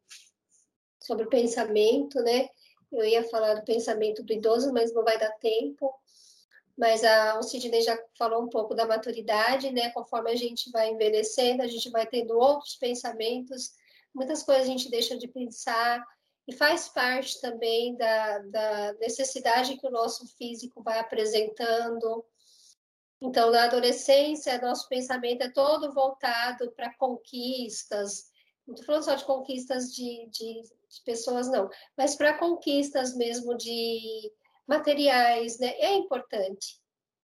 sobre 1.00 1.24
o 1.25 1.29
pensamento, 1.29 2.22
né? 2.22 2.50
Eu 2.91 3.05
ia 3.05 3.24
falar 3.29 3.53
do 3.53 3.63
pensamento 3.63 4.22
do 4.22 4.33
idoso, 4.33 4.74
mas 4.74 4.93
não 4.93 5.05
vai 5.05 5.17
dar 5.17 5.31
tempo. 5.39 5.93
Mas 6.77 7.03
a, 7.03 7.40
o 7.40 7.44
Sidney 7.44 7.81
já 7.81 7.98
falou 8.18 8.44
um 8.44 8.50
pouco 8.50 8.75
da 8.75 8.85
maturidade, 8.85 9.72
né? 9.72 9.90
Conforme 9.92 10.31
a 10.31 10.35
gente 10.35 10.70
vai 10.72 10.90
envelhecendo, 10.90 11.63
a 11.63 11.68
gente 11.68 11.90
vai 11.90 12.05
tendo 12.05 12.37
outros 12.37 12.75
pensamentos, 12.75 13.72
muitas 14.13 14.44
coisas 14.44 14.66
a 14.66 14.68
gente 14.68 14.90
deixa 14.90 15.18
de 15.18 15.27
pensar, 15.27 16.05
e 16.48 16.53
faz 16.53 16.87
parte 16.87 17.42
também 17.42 17.96
da, 17.98 18.40
da 18.40 18.94
necessidade 18.94 19.77
que 19.77 19.85
o 19.85 19.92
nosso 19.92 20.25
físico 20.37 20.81
vai 20.81 20.98
apresentando. 21.00 22.24
Então, 23.22 23.51
na 23.51 23.66
adolescência, 23.66 24.61
nosso 24.61 24.87
pensamento 24.87 25.42
é 25.42 25.50
todo 25.50 25.94
voltado 25.94 26.72
para 26.72 26.94
conquistas. 26.94 28.31
Não 28.66 28.74
estou 28.74 28.85
falando 28.85 29.03
só 29.03 29.16
de 29.16 29.25
conquistas 29.25 29.94
de, 29.94 30.29
de, 30.29 30.61
de 30.61 31.01
pessoas, 31.03 31.50
não, 31.50 31.70
mas 31.98 32.16
para 32.16 32.37
conquistas 32.37 33.16
mesmo 33.16 33.55
de 33.57 34.31
materiais, 34.68 35.58
né? 35.60 35.70
É 35.80 35.94
importante, 35.94 36.80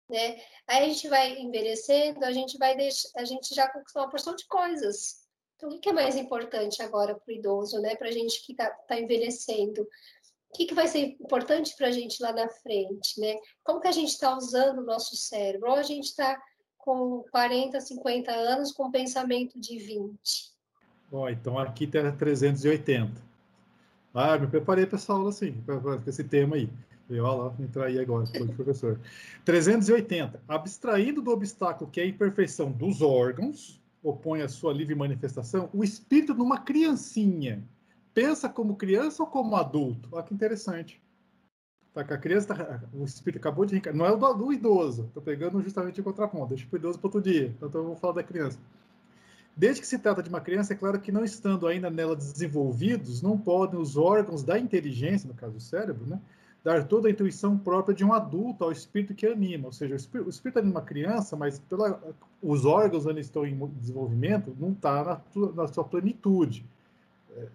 né? 0.09 0.41
Aí 0.67 0.85
a 0.85 0.87
gente 0.89 1.07
vai 1.07 1.39
envelhecendo, 1.39 2.25
a 2.25 2.31
gente 2.31 2.57
vai 2.57 2.75
deixar, 2.75 3.09
a 3.15 3.25
gente 3.25 3.53
já 3.53 3.69
conquistou 3.71 4.01
uma 4.01 4.09
porção 4.09 4.35
de 4.35 4.45
coisas. 4.47 5.27
Então, 5.55 5.69
o 5.69 5.79
que 5.79 5.89
é 5.89 5.93
mais 5.93 6.15
importante 6.15 6.81
agora 6.81 7.15
para 7.15 7.31
o 7.31 7.35
idoso, 7.35 7.79
né? 7.79 7.95
Para 7.95 8.09
a 8.09 8.11
gente 8.11 8.45
que 8.45 8.53
está 8.53 8.69
tá 8.69 8.99
envelhecendo? 8.99 9.81
O 9.81 10.57
que, 10.57 10.65
que 10.65 10.73
vai 10.73 10.87
ser 10.87 11.17
importante 11.19 11.75
para 11.75 11.87
a 11.87 11.91
gente 11.91 12.21
lá 12.21 12.31
na 12.31 12.47
frente, 12.47 13.19
né? 13.19 13.35
Como 13.63 13.81
que 13.81 13.87
a 13.87 13.91
gente 13.91 14.09
está 14.09 14.35
usando 14.35 14.79
o 14.79 14.85
nosso 14.85 15.15
cérebro? 15.15 15.69
Ou 15.71 15.75
a 15.75 15.83
gente 15.83 16.05
está 16.05 16.41
com 16.77 17.23
40, 17.31 17.81
50 17.81 18.31
anos 18.31 18.71
com 18.71 18.89
pensamento 18.89 19.59
de 19.59 19.77
20? 19.77 20.17
Ó, 21.11 21.29
então 21.29 21.59
aqui 21.59 21.85
tem 21.85 22.09
380. 22.15 23.21
Ah, 24.13 24.37
me 24.37 24.47
preparei 24.47 24.85
para 24.85 24.97
essa 24.97 25.13
aula 25.13 25.29
assim, 25.29 25.51
para 25.61 26.01
esse 26.07 26.23
tema 26.23 26.55
aí. 26.55 26.69
Eu 27.09 27.25
lá, 27.25 27.53
entrar 27.59 27.85
aí 27.85 27.99
agora, 27.99 28.25
professor. 28.55 28.99
380. 29.45 30.41
Abstraindo 30.47 31.21
do 31.21 31.31
obstáculo 31.31 31.89
que 31.89 32.01
é 32.01 32.03
a 32.03 32.07
imperfeição 32.07 32.71
dos 32.71 33.01
órgãos, 33.01 33.81
opõe 34.03 34.41
a 34.41 34.49
sua 34.49 34.73
livre 34.73 34.93
manifestação, 34.93 35.69
o 35.73 35.83
espírito 35.83 36.33
numa 36.33 36.59
criancinha. 36.59 37.63
Pensa 38.13 38.49
como 38.49 38.75
criança 38.75 39.23
ou 39.23 39.29
como 39.29 39.55
adulto? 39.55 40.09
Olha 40.11 40.23
que 40.23 40.33
interessante. 40.33 41.01
Tá, 41.93 42.03
que 42.03 42.13
a 42.13 42.17
criança, 42.17 42.53
tá, 42.53 42.83
o 42.93 43.05
espírito 43.05 43.39
acabou 43.39 43.65
de 43.65 43.73
reencarnar. 43.73 44.07
Não 44.07 44.13
é 44.13 44.15
o 44.15 44.17
do, 44.17 44.45
do 44.45 44.53
idoso. 44.53 45.05
Estou 45.05 45.23
pegando 45.23 45.61
justamente 45.61 46.01
o 46.01 46.03
contraponto. 46.03 46.49
Deixa 46.49 46.67
o 46.71 46.75
idoso 46.75 46.99
para 46.99 47.07
outro 47.07 47.21
dia. 47.21 47.55
Então 47.55 47.69
eu 47.73 47.87
vou 47.87 47.95
falar 47.95 48.13
da 48.13 48.23
criança. 48.23 48.59
Desde 49.55 49.81
que 49.81 49.87
se 49.87 49.97
trata 49.97 50.21
de 50.21 50.29
uma 50.29 50.39
criança, 50.39 50.73
é 50.73 50.75
claro 50.75 50.99
que 50.99 51.11
não 51.11 51.23
estando 51.23 51.65
ainda 51.65 51.89
nela 51.89 52.15
desenvolvidos, 52.15 53.23
não 53.23 53.35
podem 53.35 53.79
os 53.79 53.97
órgãos 53.97 54.43
da 54.43 54.59
inteligência, 54.59 55.27
no 55.27 55.33
caso 55.33 55.57
o 55.57 55.59
cérebro, 55.59 56.05
né, 56.05 56.21
dar 56.67 56.83
toda 56.83 57.07
a 57.07 57.11
intuição 57.11 57.57
própria 57.57 57.95
de 57.95 58.03
um 58.03 58.11
adulto 58.11 58.65
ao 58.65 58.73
espírito 58.73 59.13
que 59.13 59.25
anima. 59.25 59.67
Ou 59.67 59.71
seja, 59.71 59.93
o 59.93 59.95
espírito, 59.95 60.27
o 60.27 60.29
espírito 60.29 60.59
anima 60.59 60.81
uma 60.81 60.85
criança, 60.85 61.33
mas 61.33 61.59
pela, 61.59 61.97
os 62.43 62.65
órgãos 62.65 63.05
onde 63.05 63.21
estão 63.21 63.45
em 63.45 63.57
desenvolvimento 63.79 64.53
não 64.59 64.73
está 64.73 65.01
na, 65.33 65.51
na, 65.55 65.67
sua 65.69 65.85
plenitude. 65.85 66.65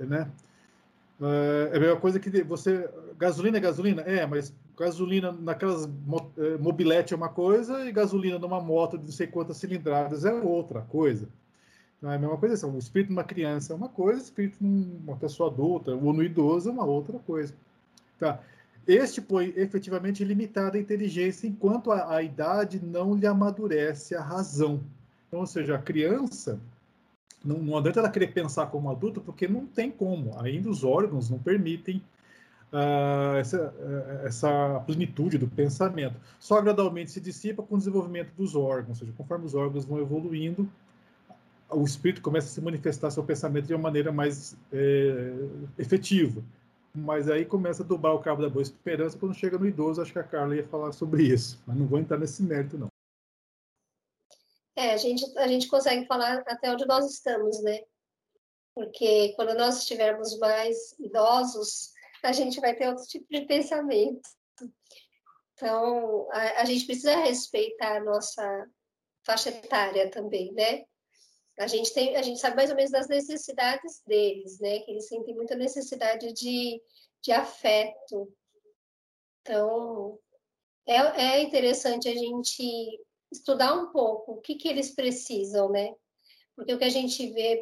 É, 0.01 0.07
né? 0.07 0.31
É, 1.20 1.70
é 1.75 1.77
a 1.77 1.81
mesma 1.81 1.96
coisa 1.96 2.18
que 2.18 2.42
você. 2.42 2.88
Gasolina 3.18 3.59
é 3.59 3.61
gasolina? 3.61 4.01
É, 4.01 4.27
mas 4.27 4.55
gasolina 4.79 5.31
naquelas 5.31 5.85
é, 6.38 6.57
mobilete 6.57 7.12
é 7.12 7.16
uma 7.16 7.29
coisa 7.29 7.87
e 7.87 7.92
gasolina 7.92 8.38
numa 8.38 8.62
moto 8.62 8.96
de 8.96 9.05
não 9.05 9.12
sei 9.12 9.27
quantas 9.27 9.59
cilindradas 9.59 10.25
é 10.25 10.33
outra 10.33 10.81
coisa. 10.81 11.29
Não 12.01 12.11
é 12.11 12.16
a 12.16 12.18
mesma 12.18 12.38
coisa. 12.38 12.66
O 12.66 12.79
espírito 12.79 13.09
de 13.09 13.12
uma 13.12 13.25
criança 13.25 13.75
é 13.75 13.77
uma 13.77 13.90
coisa, 13.90 14.20
o 14.20 14.25
espírito 14.25 14.57
de 14.59 14.66
uma 15.07 15.18
pessoa 15.18 15.51
adulta 15.51 15.94
ou 15.94 16.14
no 16.14 16.22
idoso 16.22 16.70
é 16.70 16.72
uma 16.72 16.87
outra 16.87 17.18
coisa. 17.18 17.53
Tá? 18.18 18.40
Este 18.87 19.21
foi 19.21 19.55
efetivamente 19.57 20.25
limitado 20.25 20.77
à 20.77 20.81
inteligência, 20.81 21.47
enquanto 21.47 21.92
a, 21.92 22.16
a 22.16 22.23
idade 22.23 22.85
não 22.85 23.14
lhe 23.14 23.27
amadurece 23.27 24.14
a 24.14 24.23
razão. 24.23 24.81
Então, 25.29 25.40
ou 25.40 25.47
seja, 25.47 25.77
a 25.77 25.79
criança 25.79 26.61
não, 27.45 27.59
não 27.59 27.79
adianta 27.79 28.01
ela 28.01 28.11
querer 28.11 28.29
pensar 28.29 28.66
como 28.66 28.90
adulto, 28.90 29.21
porque 29.21 29.49
não 29.49 29.66
tem 29.66 29.90
como. 29.90 30.38
Ainda 30.40 30.68
os 30.68 30.85
órgãos 30.85 31.29
não 31.31 31.38
permitem 31.38 32.03
uh, 32.73 33.37
essa, 33.37 33.68
uh, 33.68 34.27
essa 34.27 34.83
plenitude 34.87 35.38
do 35.38 35.49
pensamento. 35.49 36.16
Só 36.38 36.61
gradualmente 36.61 37.11
se 37.11 37.21
dissipa 37.21 37.62
com 37.62 37.75
o 37.75 37.79
desenvolvimento 37.79 38.33
dos 38.37 38.55
órgãos, 38.55 39.01
ou 39.01 39.07
seja, 39.07 39.12
conforme 39.16 39.47
os 39.47 39.55
órgãos 39.55 39.85
vão 39.85 40.01
evoluindo, 40.01 40.68
o 41.71 41.85
espírito 41.85 42.21
começa 42.21 42.49
a 42.49 42.51
se 42.51 42.61
manifestar 42.61 43.11
seu 43.11 43.23
pensamento 43.23 43.66
de 43.66 43.75
uma 43.75 43.83
maneira 43.83 44.12
mais 44.12 44.57
é, 44.71 45.33
efetiva. 45.79 46.42
Mas 46.94 47.31
aí 47.31 47.44
começa 47.46 47.83
a 47.83 47.87
dobrar 47.87 48.12
o 48.12 48.20
cabo 48.20 48.42
da 48.42 48.50
boa 48.50 48.62
esperança 48.62 49.18
quando 49.18 49.35
chega 49.35 49.59
no 49.59 49.66
idoso. 49.66 50.02
Acho 50.02 50.12
que 50.12 50.18
a 50.18 50.24
Carla 50.24 50.57
ia 50.57 50.68
falar 50.68 50.92
sobre 50.92 51.22
isso, 51.22 51.62
mas 51.66 51.76
não 51.76 51.87
vou 51.87 51.98
entrar 51.98 52.18
nesse 52.18 52.42
mérito, 52.42 52.76
não. 52.76 52.88
É, 54.76 54.92
a 54.92 54.96
gente, 54.96 55.24
a 55.38 55.46
gente 55.46 55.68
consegue 55.68 56.07
falar 56.07 56.42
até 56.46 56.70
onde 56.70 56.87
nós 56.87 57.11
estamos, 57.11 57.62
né? 57.62 57.81
Porque 58.74 59.33
quando 59.37 59.55
nós 59.55 59.78
estivermos 59.81 60.38
mais 60.38 60.98
idosos, 60.98 61.92
a 62.22 62.33
gente 62.33 62.61
vai 62.61 62.74
ter 62.74 62.88
outro 62.88 63.05
tipo 63.05 63.26
de 63.31 63.42
pensamento. 63.46 64.28
Então, 65.55 66.28
a, 66.31 66.62
a 66.62 66.64
gente 66.64 66.87
precisa 66.87 67.16
respeitar 67.16 67.98
a 67.98 68.05
nossa 68.05 68.66
faixa 69.24 69.50
etária 69.50 70.11
também, 70.11 70.52
né? 70.52 70.85
A 71.58 71.66
gente 71.66 71.92
tem, 71.92 72.16
a 72.16 72.22
gente 72.22 72.40
sabe 72.40 72.56
mais 72.56 72.70
ou 72.70 72.76
menos 72.76 72.90
das 72.90 73.08
necessidades 73.08 74.02
deles, 74.06 74.58
né? 74.58 74.80
Que 74.80 74.90
eles 74.90 75.08
sentem 75.08 75.34
muita 75.34 75.54
necessidade 75.54 76.32
de, 76.32 76.82
de 77.22 77.32
afeto. 77.32 78.32
Então, 79.40 80.18
é, 80.86 80.96
é 80.96 81.42
interessante 81.42 82.08
a 82.08 82.14
gente 82.14 83.00
estudar 83.30 83.74
um 83.74 83.92
pouco 83.92 84.32
o 84.32 84.40
que, 84.40 84.54
que 84.54 84.68
eles 84.68 84.94
precisam, 84.94 85.70
né? 85.70 85.94
Porque 86.56 86.74
o 86.74 86.78
que 86.78 86.84
a 86.84 86.90
gente 86.90 87.30
vê 87.32 87.60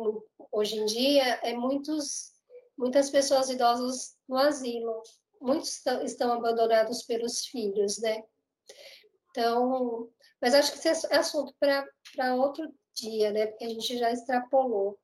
hoje 0.52 0.76
em 0.76 0.84
dia 0.84 1.40
é 1.42 1.54
muitos, 1.54 2.32
muitas 2.76 3.10
pessoas 3.10 3.50
idosas 3.50 4.16
no 4.28 4.36
asilo. 4.36 5.02
Muitos 5.40 5.84
estão 6.04 6.32
abandonados 6.32 7.02
pelos 7.02 7.46
filhos, 7.46 7.98
né? 7.98 8.22
Então, 9.30 10.10
mas 10.40 10.54
acho 10.54 10.72
que 10.72 10.88
isso 10.88 11.06
é 11.06 11.16
assunto 11.16 11.54
para 11.58 12.34
outro 12.34 12.72
dia, 13.00 13.32
né? 13.32 13.46
Porque 13.46 13.64
a 13.64 13.68
gente 13.68 13.98
já 13.98 14.12
extrapolou. 14.12 14.98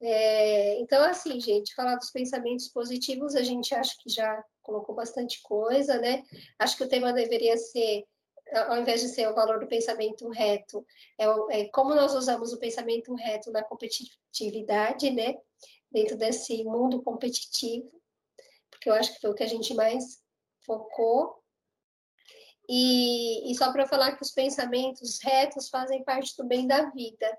É, 0.00 0.80
então, 0.80 1.02
assim, 1.04 1.40
gente, 1.40 1.74
falar 1.74 1.94
dos 1.94 2.10
pensamentos 2.10 2.68
positivos, 2.68 3.36
a 3.36 3.42
gente 3.42 3.72
acha 3.72 3.94
que 4.02 4.10
já 4.10 4.44
colocou 4.60 4.94
bastante 4.94 5.40
coisa, 5.42 5.98
né? 5.98 6.24
Acho 6.58 6.76
que 6.76 6.84
o 6.84 6.88
tema 6.88 7.12
deveria 7.12 7.56
ser, 7.56 8.04
ao 8.66 8.78
invés 8.78 9.00
de 9.00 9.08
ser 9.08 9.28
o 9.28 9.34
valor 9.34 9.60
do 9.60 9.68
pensamento 9.68 10.28
reto, 10.28 10.84
é, 11.18 11.60
é 11.60 11.68
como 11.68 11.94
nós 11.94 12.14
usamos 12.14 12.52
o 12.52 12.58
pensamento 12.58 13.14
reto 13.14 13.52
na 13.52 13.62
competitividade, 13.62 15.10
né? 15.10 15.36
Dentro 15.90 16.16
desse 16.16 16.64
mundo 16.64 17.02
competitivo, 17.02 17.88
porque 18.70 18.90
eu 18.90 18.94
acho 18.94 19.14
que 19.14 19.20
foi 19.20 19.30
o 19.30 19.34
que 19.34 19.44
a 19.44 19.48
gente 19.48 19.72
mais 19.74 20.20
focou. 20.66 21.41
E, 22.68 23.50
e 23.50 23.54
só 23.54 23.72
para 23.72 23.86
falar 23.86 24.12
que 24.16 24.22
os 24.22 24.30
pensamentos 24.30 25.18
retos 25.22 25.68
fazem 25.68 26.04
parte 26.04 26.36
do 26.36 26.44
bem 26.44 26.66
da 26.66 26.90
vida. 26.90 27.38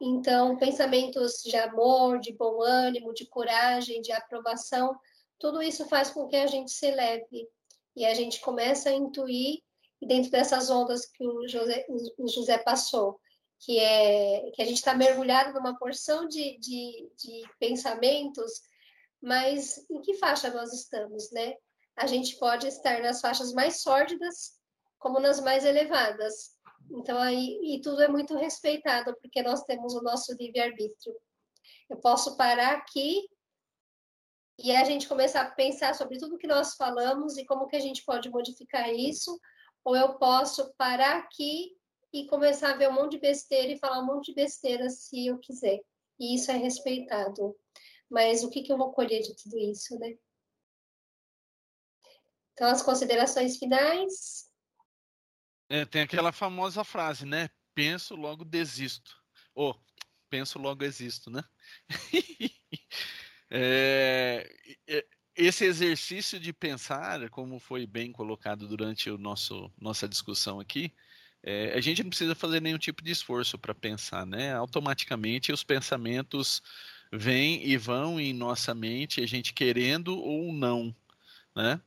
Então, 0.00 0.56
pensamentos 0.56 1.42
de 1.42 1.56
amor, 1.56 2.18
de 2.18 2.32
bom 2.32 2.60
ânimo, 2.62 3.14
de 3.14 3.26
coragem, 3.26 4.02
de 4.02 4.12
aprovação, 4.12 4.98
tudo 5.38 5.62
isso 5.62 5.86
faz 5.86 6.10
com 6.10 6.26
que 6.28 6.36
a 6.36 6.46
gente 6.46 6.70
se 6.70 6.86
eleve 6.86 7.48
e 7.96 8.04
a 8.04 8.14
gente 8.14 8.40
começa 8.40 8.88
a 8.88 8.92
intuir 8.92 9.62
dentro 10.00 10.30
dessas 10.30 10.70
ondas 10.70 11.06
que 11.06 11.26
o 11.26 11.46
José, 11.46 11.86
o 12.18 12.28
José 12.28 12.58
passou, 12.58 13.20
que 13.60 13.78
é 13.78 14.50
que 14.52 14.62
a 14.62 14.64
gente 14.64 14.78
está 14.78 14.94
mergulhado 14.94 15.52
numa 15.52 15.78
porção 15.78 16.26
de, 16.26 16.58
de, 16.58 17.10
de 17.16 17.42
pensamentos, 17.60 18.62
mas 19.20 19.88
em 19.88 20.00
que 20.00 20.14
faixa 20.14 20.50
nós 20.50 20.72
estamos, 20.72 21.30
né? 21.30 21.54
A 21.96 22.06
gente 22.06 22.36
pode 22.38 22.66
estar 22.66 23.00
nas 23.00 23.20
faixas 23.20 23.52
mais 23.52 23.82
sórdidas, 23.82 24.58
como 24.98 25.20
nas 25.20 25.40
mais 25.40 25.64
elevadas. 25.64 26.56
Então 26.90 27.18
aí 27.18 27.58
e 27.62 27.80
tudo 27.80 28.02
é 28.02 28.08
muito 28.08 28.36
respeitado 28.36 29.16
porque 29.20 29.42
nós 29.42 29.62
temos 29.64 29.94
o 29.94 30.02
nosso 30.02 30.34
livre 30.34 30.60
arbítrio. 30.60 31.14
Eu 31.88 31.98
posso 31.98 32.36
parar 32.36 32.72
aqui 32.72 33.28
e 34.58 34.74
a 34.74 34.84
gente 34.84 35.08
começar 35.08 35.42
a 35.42 35.50
pensar 35.50 35.94
sobre 35.94 36.18
tudo 36.18 36.38
que 36.38 36.46
nós 36.46 36.74
falamos 36.74 37.36
e 37.36 37.44
como 37.44 37.66
que 37.66 37.76
a 37.76 37.80
gente 37.80 38.04
pode 38.04 38.30
modificar 38.30 38.92
isso, 38.92 39.40
ou 39.84 39.96
eu 39.96 40.14
posso 40.14 40.72
parar 40.74 41.16
aqui 41.16 41.76
e 42.12 42.26
começar 42.26 42.72
a 42.72 42.76
ver 42.76 42.88
um 42.88 42.92
monte 42.92 43.12
de 43.12 43.18
besteira 43.18 43.72
e 43.72 43.78
falar 43.78 44.00
um 44.00 44.06
monte 44.06 44.26
de 44.26 44.34
besteira 44.34 44.88
se 44.90 45.26
eu 45.26 45.38
quiser. 45.38 45.80
E 46.20 46.34
isso 46.34 46.50
é 46.50 46.56
respeitado. 46.56 47.56
Mas 48.08 48.44
o 48.44 48.50
que, 48.50 48.62
que 48.62 48.72
eu 48.72 48.76
vou 48.76 48.92
colher 48.92 49.22
de 49.22 49.34
tudo 49.34 49.58
isso, 49.58 49.98
né? 49.98 50.16
Então, 52.52 52.68
as 52.68 52.82
considerações 52.82 53.56
finais. 53.56 54.50
É, 55.68 55.84
tem 55.84 56.02
aquela 56.02 56.32
famosa 56.32 56.84
frase, 56.84 57.24
né? 57.24 57.48
Penso, 57.74 58.14
logo 58.14 58.44
desisto. 58.44 59.16
Ou, 59.54 59.70
oh, 59.70 59.92
penso, 60.28 60.58
logo 60.58 60.84
existo, 60.84 61.30
né? 61.30 61.42
É, 63.54 64.50
esse 65.36 65.66
exercício 65.66 66.40
de 66.40 66.54
pensar, 66.54 67.28
como 67.28 67.58
foi 67.58 67.86
bem 67.86 68.10
colocado 68.10 68.66
durante 68.66 69.10
o 69.10 69.18
nosso 69.18 69.70
nossa 69.78 70.08
discussão 70.08 70.58
aqui, 70.58 70.90
é, 71.42 71.74
a 71.74 71.80
gente 71.80 72.02
não 72.02 72.10
precisa 72.10 72.34
fazer 72.34 72.60
nenhum 72.60 72.78
tipo 72.78 73.02
de 73.02 73.10
esforço 73.10 73.58
para 73.58 73.74
pensar, 73.74 74.24
né? 74.24 74.54
Automaticamente 74.54 75.52
os 75.52 75.64
pensamentos 75.64 76.62
vêm 77.12 77.66
e 77.66 77.76
vão 77.76 78.20
em 78.20 78.32
nossa 78.32 78.74
mente, 78.74 79.20
a 79.20 79.26
gente 79.26 79.52
querendo 79.52 80.18
ou 80.18 80.52
não, 80.52 80.94
né? 81.54 81.80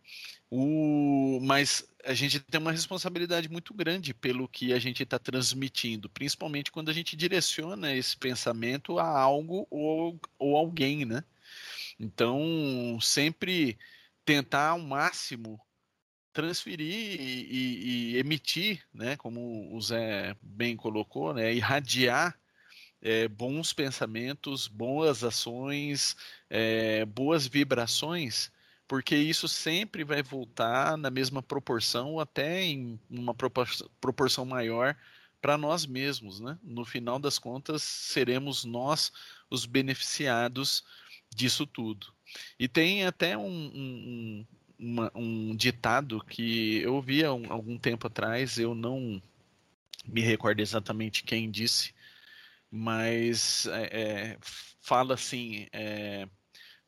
O, 0.57 1.41
mas 1.41 1.85
a 2.05 2.13
gente 2.13 2.39
tem 2.39 2.61
uma 2.61 2.71
responsabilidade 2.71 3.49
muito 3.49 3.73
grande 3.73 4.13
pelo 4.13 4.47
que 4.47 4.71
a 4.71 4.79
gente 4.79 5.03
está 5.03 5.19
transmitindo, 5.19 6.09
principalmente 6.09 6.71
quando 6.71 6.89
a 6.89 6.93
gente 6.93 7.13
direciona 7.13 7.93
esse 7.93 8.15
pensamento 8.15 8.97
a 8.97 9.05
algo 9.05 9.67
ou, 9.69 10.17
ou 10.39 10.55
alguém, 10.55 11.03
né? 11.03 11.25
Então, 11.99 12.97
sempre 13.01 13.77
tentar 14.23 14.69
ao 14.69 14.79
máximo 14.79 15.59
transferir 16.31 17.19
e, 17.19 17.47
e, 17.51 18.13
e, 18.13 18.17
emitir, 18.17 18.81
né, 18.93 19.17
como 19.17 19.75
o 19.75 19.81
Zé 19.81 20.37
bem 20.41 20.77
colocou, 20.77 21.33
né, 21.33 21.53
irradiar 21.53 22.37
é, 23.01 23.27
bons 23.27 23.73
pensamentos, 23.73 24.69
boas 24.69 25.21
ações, 25.21 26.15
é, 26.49 27.03
boas 27.05 27.45
vibrações, 27.45 28.51
porque 28.87 29.15
isso 29.15 29.47
sempre 29.47 30.03
vai 30.03 30.21
voltar 30.21 30.97
na 30.97 31.09
mesma 31.09 31.41
proporção, 31.41 32.13
ou 32.13 32.19
até 32.19 32.63
em 32.63 32.99
uma 33.09 33.33
proporção 33.33 34.45
maior 34.45 34.95
para 35.41 35.57
nós 35.57 35.85
mesmos, 35.85 36.39
né? 36.39 36.57
No 36.63 36.83
final 36.85 37.19
das 37.19 37.37
contas, 37.37 37.83
seremos 37.83 38.65
nós 38.65 39.11
os 39.49 39.65
beneficiados 39.65 40.83
disso 41.33 41.65
tudo. 41.65 42.13
E 42.59 42.67
tem 42.67 43.05
até 43.05 43.37
um, 43.37 43.45
um, 43.45 44.45
uma, 44.77 45.11
um 45.15 45.55
ditado 45.55 46.23
que 46.25 46.79
eu 46.79 46.95
ouvi 46.95 47.23
há 47.23 47.33
um, 47.33 47.51
algum 47.51 47.77
tempo 47.77 48.07
atrás, 48.07 48.57
eu 48.57 48.73
não 48.73 49.21
me 50.05 50.21
recordo 50.21 50.61
exatamente 50.61 51.23
quem 51.23 51.49
disse, 51.49 51.93
mas 52.69 53.65
é, 53.67 54.01
é, 54.01 54.37
fala 54.81 55.13
assim: 55.13 55.67
é, 55.71 56.27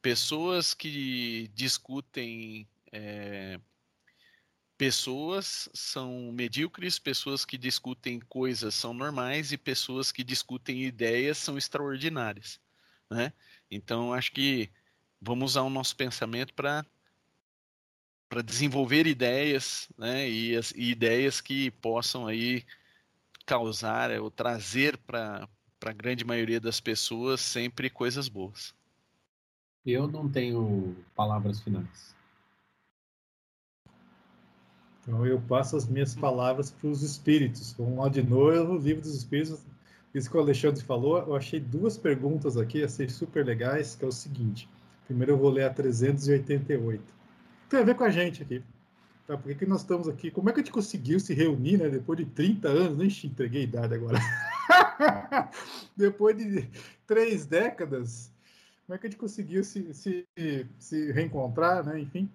pessoas 0.01 0.73
que 0.73 1.49
discutem 1.53 2.67
é, 2.91 3.59
pessoas 4.77 5.67
são 5.73 6.31
medíocres, 6.31 6.99
pessoas 6.99 7.43
que 7.43 7.57
discutem 7.57 8.19
coisas 8.19 8.75
são 8.75 8.93
normais 8.93 9.51
e 9.51 9.57
pessoas 9.57 10.11
que 10.11 10.23
discutem 10.23 10.83
ideias 10.83 11.37
são 11.37 11.57
extraordinárias, 11.57 12.59
né? 13.09 13.33
Então, 13.71 14.13
acho 14.13 14.31
que 14.31 14.69
vamos 15.21 15.51
usar 15.51 15.63
o 15.63 15.69
nosso 15.69 15.95
pensamento 15.95 16.53
para 16.53 16.85
para 18.29 18.41
desenvolver 18.41 19.07
ideias, 19.07 19.89
né, 19.97 20.29
e, 20.29 20.55
as, 20.55 20.71
e 20.71 20.91
ideias 20.91 21.39
que 21.39 21.71
possam 21.71 22.27
aí 22.27 22.65
causar 23.45 24.11
ou 24.19 24.29
trazer 24.29 24.97
para 24.97 25.47
a 25.85 25.93
grande 25.93 26.25
maioria 26.25 26.59
das 26.59 26.81
pessoas 26.81 27.39
sempre 27.41 27.89
coisas 27.89 28.27
boas. 28.27 28.75
Eu 29.87 30.05
não 30.05 30.27
tenho 30.27 30.93
palavras 31.15 31.61
finais. 31.61 32.13
Então 34.99 35.25
eu 35.25 35.39
passo 35.39 35.77
as 35.77 35.87
minhas 35.87 36.13
palavras 36.13 36.69
para 36.69 36.89
os 36.89 37.01
espíritos. 37.01 37.71
Vamos 37.71 37.97
lá 37.97 38.09
de 38.09 38.21
novo, 38.21 38.73
o 38.73 38.77
livro 38.77 39.01
dos 39.01 39.15
espíritos, 39.15 39.65
isso 40.13 40.29
que 40.29 40.35
o 40.35 40.41
Alexandre 40.41 40.83
falou, 40.83 41.19
eu 41.19 41.33
achei 41.33 41.61
duas 41.61 41.97
perguntas 41.97 42.57
aqui, 42.57 42.83
achei 42.83 43.07
super 43.07 43.45
legais, 43.45 43.95
que 43.95 44.03
é 44.03 44.07
o 44.09 44.11
seguinte. 44.11 44.67
Primeiro 45.05 45.31
eu 45.31 45.37
vou 45.37 45.49
ler 45.49 45.63
a 45.63 45.73
388. 45.73 47.01
Tem 47.69 47.79
a 47.79 47.83
ver 47.83 47.95
com 47.95 48.03
a 48.03 48.09
gente 48.09 48.43
aqui. 48.43 48.61
Tá? 49.25 49.37
Por 49.37 49.55
que, 49.55 49.65
nós 49.65 49.81
estamos 49.81 50.09
aqui? 50.09 50.29
Como 50.29 50.49
é 50.49 50.53
que 50.53 50.59
a 50.59 50.63
gente 50.63 50.73
conseguiu 50.73 51.17
se 51.17 51.33
reunir, 51.33 51.77
né? 51.77 51.89
Depois 51.89 52.19
de 52.19 52.25
30 52.25 52.67
anos, 52.67 52.97
nem 52.97 53.07
te 53.07 53.27
entreguei 53.27 53.61
a 53.61 53.63
idade 53.63 53.93
agora. 53.93 54.19
Depois 55.95 56.35
de 56.35 56.69
três 57.05 57.45
décadas, 57.45 58.33
como 58.87 58.95
é 58.95 58.97
que 58.97 59.07
a 59.07 59.09
gente 59.09 59.19
conseguiu 59.19 59.65
se, 59.65 59.93
se, 59.93 60.25
se 60.79 61.11
reencontrar, 61.11 61.85
né? 61.85 61.99
Enfim. 61.99 62.29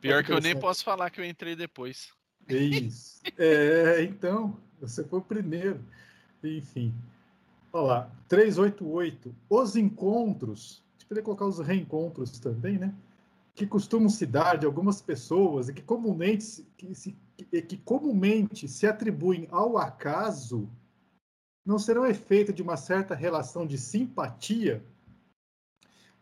Pior 0.00 0.24
que 0.24 0.32
eu 0.32 0.40
nem 0.40 0.58
posso 0.58 0.82
falar 0.82 1.10
que 1.10 1.20
eu 1.20 1.24
entrei 1.24 1.54
depois. 1.54 2.12
É 2.48 2.56
isso. 2.56 3.20
É, 3.38 4.02
então, 4.02 4.58
você 4.80 5.04
foi 5.04 5.20
o 5.20 5.22
primeiro. 5.22 5.80
Enfim. 6.42 6.92
Olha 7.72 7.86
lá, 7.86 8.10
388. 8.28 9.32
Os 9.48 9.76
encontros, 9.76 10.82
a 10.88 10.92
gente 10.92 11.06
poderia 11.06 11.24
colocar 11.24 11.46
os 11.46 11.60
reencontros 11.60 12.36
também, 12.40 12.78
né? 12.78 12.92
Que 13.54 13.64
costumam 13.64 14.08
se 14.08 14.26
dar 14.26 14.58
de 14.58 14.66
algumas 14.66 15.00
pessoas 15.00 15.68
e 15.68 15.72
que 15.72 15.82
comumente, 15.82 16.66
que, 16.76 16.94
se, 16.96 17.16
que 17.36 17.76
comumente 17.78 18.66
se 18.66 18.88
atribuem 18.88 19.46
ao 19.52 19.78
acaso, 19.78 20.68
não 21.64 21.78
serão 21.78 22.04
efeito 22.04 22.52
de 22.52 22.60
uma 22.60 22.76
certa 22.76 23.14
relação 23.14 23.64
de 23.64 23.78
simpatia? 23.78 24.84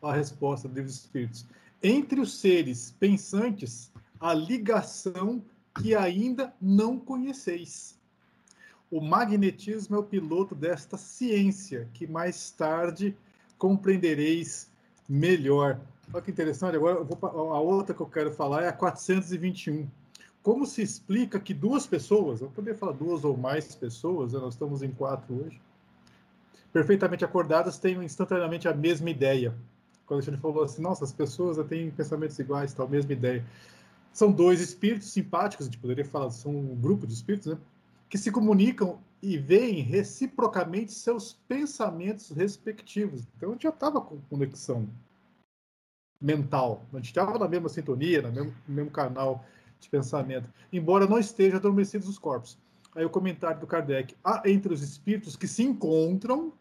A 0.04 0.12
resposta 0.12 0.68
dos 0.68 0.94
Espíritos. 0.94 1.46
Entre 1.82 2.20
os 2.20 2.38
seres 2.38 2.94
pensantes, 2.98 3.92
a 4.20 4.32
ligação 4.32 5.42
que 5.80 5.94
ainda 5.94 6.54
não 6.60 6.98
conheceis. 6.98 7.98
O 8.90 9.00
magnetismo 9.00 9.96
é 9.96 9.98
o 9.98 10.04
piloto 10.04 10.54
desta 10.54 10.96
ciência, 10.96 11.88
que 11.92 12.06
mais 12.06 12.50
tarde 12.50 13.16
compreendereis 13.58 14.70
melhor. 15.08 15.80
Olha 16.12 16.22
que 16.22 16.30
interessante, 16.30 16.76
agora 16.76 17.00
a 17.00 17.60
outra 17.60 17.94
que 17.94 18.00
eu 18.00 18.06
quero 18.06 18.30
falar 18.30 18.62
é 18.62 18.68
a 18.68 18.72
421. 18.72 19.88
como 20.42 20.66
se 20.66 20.82
explica 20.82 21.40
que 21.40 21.54
duas 21.54 21.86
pessoas, 21.86 22.40
eu 22.40 22.50
poderia 22.50 22.78
falar 22.78 22.92
duas 22.92 23.24
ou 23.24 23.36
mais 23.36 23.74
pessoas, 23.74 24.32
né? 24.34 24.38
nós 24.38 24.54
estamos 24.54 24.82
em 24.82 24.90
quatro 24.90 25.44
hoje, 25.44 25.60
perfeitamente 26.72 27.24
acordadas 27.24 27.78
tenham 27.78 28.02
instantaneamente 28.02 28.68
a 28.68 28.74
mesma 28.74 29.08
ideia. 29.08 29.54
Quando 30.06 30.22
gente 30.22 30.38
falou 30.38 30.62
assim, 30.62 30.82
nossa, 30.82 31.04
as 31.04 31.12
pessoas 31.12 31.56
têm 31.66 31.90
pensamentos 31.90 32.38
iguais, 32.38 32.72
tal, 32.74 32.88
mesma 32.88 33.12
ideia. 33.12 33.44
São 34.12 34.30
dois 34.30 34.60
espíritos 34.60 35.10
simpáticos, 35.10 35.66
a 35.66 35.70
gente 35.70 35.80
poderia 35.80 36.04
falar, 36.04 36.30
são 36.30 36.54
um 36.54 36.76
grupo 36.76 37.06
de 37.06 37.14
espíritos, 37.14 37.52
né? 37.52 37.58
Que 38.08 38.18
se 38.18 38.30
comunicam 38.30 39.00
e 39.22 39.38
veem 39.38 39.82
reciprocamente 39.82 40.92
seus 40.92 41.32
pensamentos 41.48 42.30
respectivos. 42.30 43.26
Então 43.36 43.48
a 43.48 43.52
gente 43.52 43.62
já 43.62 43.70
estava 43.70 44.00
com 44.00 44.20
conexão 44.28 44.88
mental, 46.20 46.84
a 46.92 46.96
gente 46.96 47.06
estava 47.06 47.38
na 47.38 47.48
mesma 47.48 47.68
sintonia, 47.68 48.22
no 48.22 48.30
mesmo, 48.30 48.54
no 48.68 48.74
mesmo 48.74 48.90
canal 48.90 49.44
de 49.80 49.88
pensamento, 49.88 50.48
embora 50.72 51.06
não 51.06 51.18
estejam 51.18 51.58
adormecidos 51.58 52.08
os 52.08 52.18
corpos. 52.18 52.58
Aí 52.94 53.04
o 53.04 53.10
comentário 53.10 53.60
do 53.60 53.66
Kardec: 53.66 54.14
há 54.22 54.42
entre 54.46 54.72
os 54.72 54.82
espíritos 54.82 55.36
que 55.36 55.48
se 55.48 55.62
encontram 55.62 56.52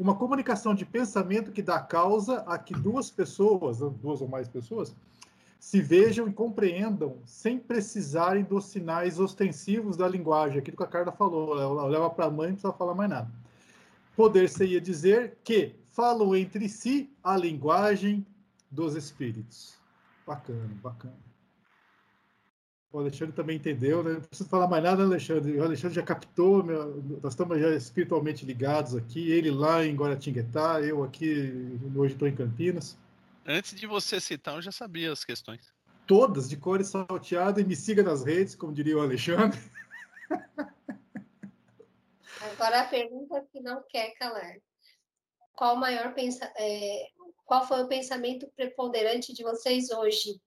uma 0.00 0.14
comunicação 0.14 0.74
de 0.74 0.86
pensamento 0.86 1.52
que 1.52 1.60
dá 1.60 1.78
causa 1.78 2.38
a 2.46 2.56
que 2.56 2.72
duas 2.72 3.10
pessoas, 3.10 3.78
duas 3.78 4.22
ou 4.22 4.28
mais 4.28 4.48
pessoas, 4.48 4.96
se 5.58 5.82
vejam 5.82 6.26
e 6.26 6.32
compreendam 6.32 7.18
sem 7.26 7.58
precisarem 7.58 8.42
dos 8.42 8.64
sinais 8.64 9.20
ostensivos 9.20 9.98
da 9.98 10.08
linguagem. 10.08 10.58
Aquilo 10.58 10.78
que 10.78 10.82
a 10.82 10.86
Carla 10.86 11.12
falou, 11.12 11.52
leva 11.86 12.08
para 12.08 12.24
a 12.24 12.30
mãe, 12.30 12.48
não 12.48 12.54
precisa 12.54 12.72
falar 12.72 12.94
mais 12.94 13.10
nada. 13.10 13.30
Poder-se-ia 14.16 14.80
dizer 14.80 15.36
que 15.44 15.74
falam 15.90 16.34
entre 16.34 16.66
si 16.66 17.14
a 17.22 17.36
linguagem 17.36 18.26
dos 18.70 18.96
espíritos. 18.96 19.74
Bacana, 20.26 20.70
bacana. 20.82 21.29
O 22.92 22.98
Alexandre 22.98 23.32
também 23.34 23.56
entendeu, 23.56 24.02
né? 24.02 24.14
Não 24.14 24.20
preciso 24.20 24.48
falar 24.48 24.66
mais 24.66 24.82
nada, 24.82 25.04
Alexandre. 25.04 25.56
O 25.56 25.62
Alexandre 25.62 25.94
já 25.94 26.02
captou, 26.02 26.64
meu... 26.64 27.00
nós 27.22 27.34
estamos 27.34 27.60
já 27.60 27.70
espiritualmente 27.70 28.44
ligados 28.44 28.96
aqui. 28.96 29.30
Ele 29.30 29.48
lá 29.50 29.84
em 29.84 29.94
Guaratinguetá, 29.94 30.80
eu 30.80 31.04
aqui, 31.04 31.78
hoje 31.94 32.14
estou 32.14 32.26
em 32.26 32.34
Campinas. 32.34 32.98
Antes 33.46 33.78
de 33.78 33.86
você 33.86 34.20
citar, 34.20 34.56
eu 34.56 34.62
já 34.62 34.72
sabia 34.72 35.12
as 35.12 35.24
questões. 35.24 35.72
Todas, 36.04 36.48
de 36.48 36.56
cores 36.56 36.88
salteada, 36.88 37.60
e 37.60 37.64
me 37.64 37.76
siga 37.76 38.02
nas 38.02 38.24
redes, 38.24 38.56
como 38.56 38.72
diria 38.72 38.96
o 38.96 39.00
Alexandre. 39.00 39.60
Agora 42.52 42.80
a 42.80 42.84
pergunta 42.88 43.46
que 43.52 43.60
não 43.60 43.84
quer 43.88 44.14
calar. 44.18 44.56
Qual, 45.52 45.76
maior 45.76 46.12
pensa... 46.12 46.52
É... 46.58 47.06
Qual 47.46 47.66
foi 47.66 47.82
o 47.82 47.88
pensamento 47.88 48.48
preponderante 48.56 49.32
de 49.32 49.44
vocês 49.44 49.90
hoje? 49.90 50.40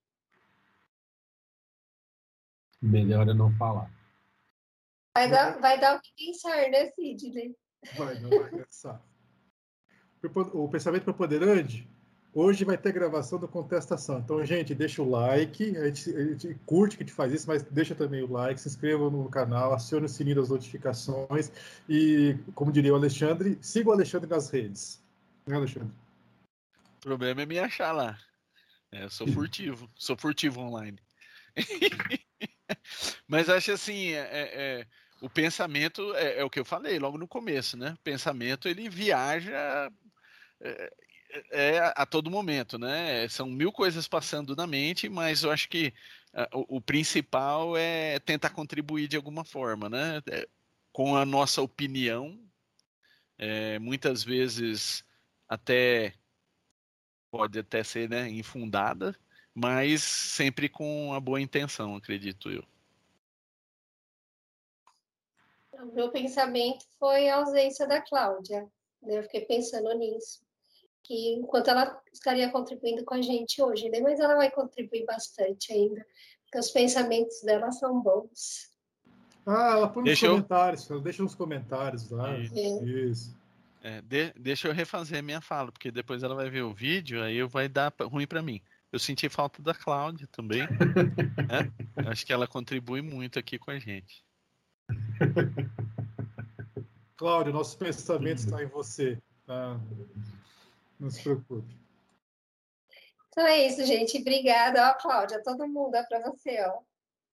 Melhor 2.83 3.29
é 3.29 3.33
não 3.33 3.49
falar. 3.55 3.89
Vai 5.15 5.29
dar, 5.29 5.57
vai 5.59 5.79
dar 5.79 5.95
o 5.95 6.01
que 6.01 6.11
pensar, 6.17 6.69
né, 6.69 6.89
Sidney? 6.91 7.55
Vai, 7.95 8.19
não 8.19 8.29
vai 8.29 8.49
pensar. 8.49 9.01
O 10.53 10.67
pensamento 10.67 11.03
preponderante, 11.03 11.87
hoje 12.33 12.65
vai 12.65 12.77
ter 12.77 12.91
gravação 12.91 13.39
da 13.39 13.47
contestação. 13.47 14.19
Então, 14.19 14.43
gente, 14.43 14.75
deixa 14.75 15.01
o 15.01 15.09
like, 15.09 15.77
a 15.77 15.85
gente, 15.85 16.13
a 16.13 16.25
gente 16.25 16.57
curte 16.65 16.97
que 16.97 17.03
a 17.03 17.05
gente 17.05 17.15
faz 17.15 17.31
isso, 17.31 17.47
mas 17.47 17.63
deixa 17.63 17.95
também 17.95 18.21
o 18.21 18.31
like, 18.31 18.59
se 18.59 18.67
inscreva 18.67 19.09
no 19.09 19.29
canal, 19.29 19.73
acione 19.73 20.05
o 20.05 20.09
sininho 20.09 20.35
das 20.37 20.49
notificações 20.49 21.51
e, 21.87 22.35
como 22.53 22.71
diria 22.71 22.91
o 22.91 22.97
Alexandre, 22.97 23.57
siga 23.61 23.89
o 23.89 23.93
Alexandre 23.93 24.29
nas 24.29 24.49
redes. 24.49 25.01
Né, 25.45 25.55
Alexandre? 25.55 25.91
O 26.97 27.01
problema 27.01 27.43
é 27.43 27.45
me 27.45 27.59
achar 27.59 27.93
lá. 27.93 28.17
É, 28.91 29.05
eu 29.05 29.09
sou 29.09 29.27
furtivo, 29.27 29.89
sou 29.95 30.17
furtivo 30.17 30.59
online. 30.59 30.99
Mas 33.27 33.49
acho 33.49 33.71
assim, 33.71 34.09
é, 34.09 34.19
é, 34.19 34.81
é, 34.81 34.87
o 35.21 35.29
pensamento 35.29 36.13
é, 36.15 36.39
é, 36.39 36.43
o 36.43 36.49
que 36.49 36.59
eu 36.59 36.65
falei 36.65 36.99
logo 36.99 37.17
no 37.17 37.27
começo, 37.27 37.77
né? 37.77 37.93
O 37.93 38.03
pensamento 38.03 38.67
ele 38.67 38.89
viaja 38.89 39.91
é, 40.61 40.93
é, 41.51 41.93
a 41.95 42.05
todo 42.05 42.31
momento, 42.31 42.77
né? 42.77 43.27
São 43.29 43.47
mil 43.47 43.71
coisas 43.71 44.07
passando 44.07 44.55
na 44.55 44.67
mente, 44.67 45.09
mas 45.09 45.43
eu 45.43 45.51
acho 45.51 45.69
que 45.69 45.93
o, 46.53 46.77
o, 46.77 46.81
principal 46.81 47.77
é 47.77 48.19
tentar 48.19 48.49
contribuir 48.49 49.07
de 49.07 49.15
alguma 49.15 49.43
forma, 49.45 49.89
né? 49.89 50.21
com 50.91 51.15
a 51.15 51.25
nossa 51.25 51.61
opinião, 51.61 52.39
muitas 53.81 54.23
vezes 54.23 55.03
até 55.49 56.13
pode 57.31 57.57
até 57.57 57.83
ser 57.83 58.07
né, 58.07 58.29
infundada, 58.29 59.15
mas 59.53 60.01
sempre 60.01 60.67
com 60.67 61.13
a 61.13 61.19
boa 61.19 61.39
intenção, 61.39 61.95
acredito 61.95 62.49
eu. 62.49 62.63
O 65.73 65.93
meu 65.93 66.09
pensamento 66.09 66.85
foi 66.97 67.29
a 67.29 67.37
ausência 67.37 67.87
da 67.87 68.01
Cláudia. 68.01 68.67
Né? 69.01 69.19
Eu 69.19 69.23
fiquei 69.23 69.41
pensando 69.41 69.93
nisso. 69.97 70.41
Que 71.03 71.33
enquanto 71.33 71.67
ela 71.67 72.01
estaria 72.11 72.49
contribuindo 72.49 73.03
com 73.03 73.13
a 73.13 73.21
gente 73.21 73.61
hoje, 73.61 73.89
né? 73.89 73.99
mas 73.99 74.19
ela 74.19 74.35
vai 74.35 74.49
contribuir 74.49 75.05
bastante 75.05 75.73
ainda, 75.73 76.05
porque 76.45 76.57
os 76.57 76.71
pensamentos 76.71 77.41
dela 77.41 77.71
são 77.73 77.99
bons. 78.01 78.71
Ah, 79.45 79.71
ela 79.73 79.89
põe 79.89 80.03
nos 80.03 80.11
deixa 80.11 80.29
comentários, 80.29 80.89
eu... 80.89 80.95
ela 80.95 81.03
deixa 81.03 81.23
nos 81.23 81.35
comentários 81.35 82.09
lá. 82.09 82.37
Isso. 82.37 82.57
É. 82.57 82.85
Isso. 82.85 83.43
É, 83.83 84.01
de, 84.01 84.31
deixa 84.39 84.69
eu 84.69 84.73
refazer 84.73 85.21
minha 85.21 85.41
fala, 85.41 85.69
porque 85.69 85.91
depois 85.91 86.23
ela 86.23 86.33
vai 86.33 86.49
ver 86.49 86.61
o 86.61 86.73
vídeo, 86.73 87.21
aí 87.21 87.43
vai 87.43 87.67
dar 87.67 87.93
ruim 88.01 88.25
para 88.25 88.41
mim. 88.41 88.61
Eu 88.93 88.99
senti 88.99 89.27
falta 89.27 89.59
da 89.59 89.73
Cláudia 89.73 90.27
também. 90.31 90.61
né? 91.49 92.07
Acho 92.07 92.23
que 92.23 92.31
ela 92.31 92.47
contribui 92.47 93.01
muito 93.01 93.39
aqui 93.39 93.57
com 93.57 93.71
a 93.71 93.79
gente. 93.79 94.23
Cláudia, 97.17 97.51
nosso 97.51 97.75
pensamento 97.75 98.37
está 98.37 98.61
em 98.61 98.67
você. 98.67 99.19
Tá? 99.47 99.79
Não 100.99 101.09
se 101.09 101.23
preocupe. 101.23 101.75
Então 103.29 103.47
é 103.47 103.65
isso, 103.65 103.83
gente. 103.83 104.19
Obrigada, 104.19 104.87
ó, 104.87 104.93
Cláudia. 104.93 105.41
Todo 105.41 105.67
mundo 105.67 105.95
é 105.95 106.03
para 106.03 106.29
você, 106.29 106.61
ó. 106.61 106.79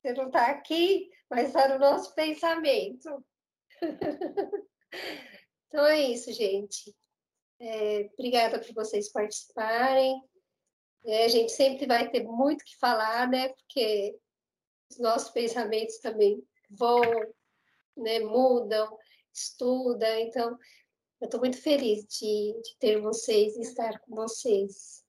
Você 0.01 0.15
não 0.15 0.29
está 0.29 0.47
aqui, 0.47 1.11
mas 1.29 1.49
está 1.49 1.69
no 1.69 1.79
nosso 1.79 2.15
pensamento. 2.15 3.23
então 5.69 5.85
é 5.85 6.01
isso, 6.01 6.33
gente. 6.33 6.97
É, 7.61 8.09
obrigada 8.15 8.59
por 8.59 8.73
vocês 8.73 9.13
participarem. 9.13 10.25
É, 11.05 11.25
a 11.25 11.29
gente 11.29 11.53
sempre 11.53 11.87
vai 11.87 12.11
ter 12.11 12.25
muito 12.25 12.65
que 12.65 12.77
falar, 12.77 13.29
né? 13.29 13.49
Porque 13.49 14.19
os 14.91 14.99
nossos 14.99 15.31
pensamentos 15.31 15.99
também 15.99 16.43
vão, 16.71 17.01
né? 17.97 18.21
mudam, 18.21 18.97
estudam. 19.33 20.19
Então, 20.21 20.59
eu 21.21 21.27
estou 21.27 21.41
muito 21.41 21.61
feliz 21.61 22.05
de, 22.07 22.61
de 22.63 22.77
ter 22.79 23.01
vocês 23.01 23.57
e 23.57 23.61
estar 23.61 23.99
com 24.01 24.15
vocês. 24.15 25.00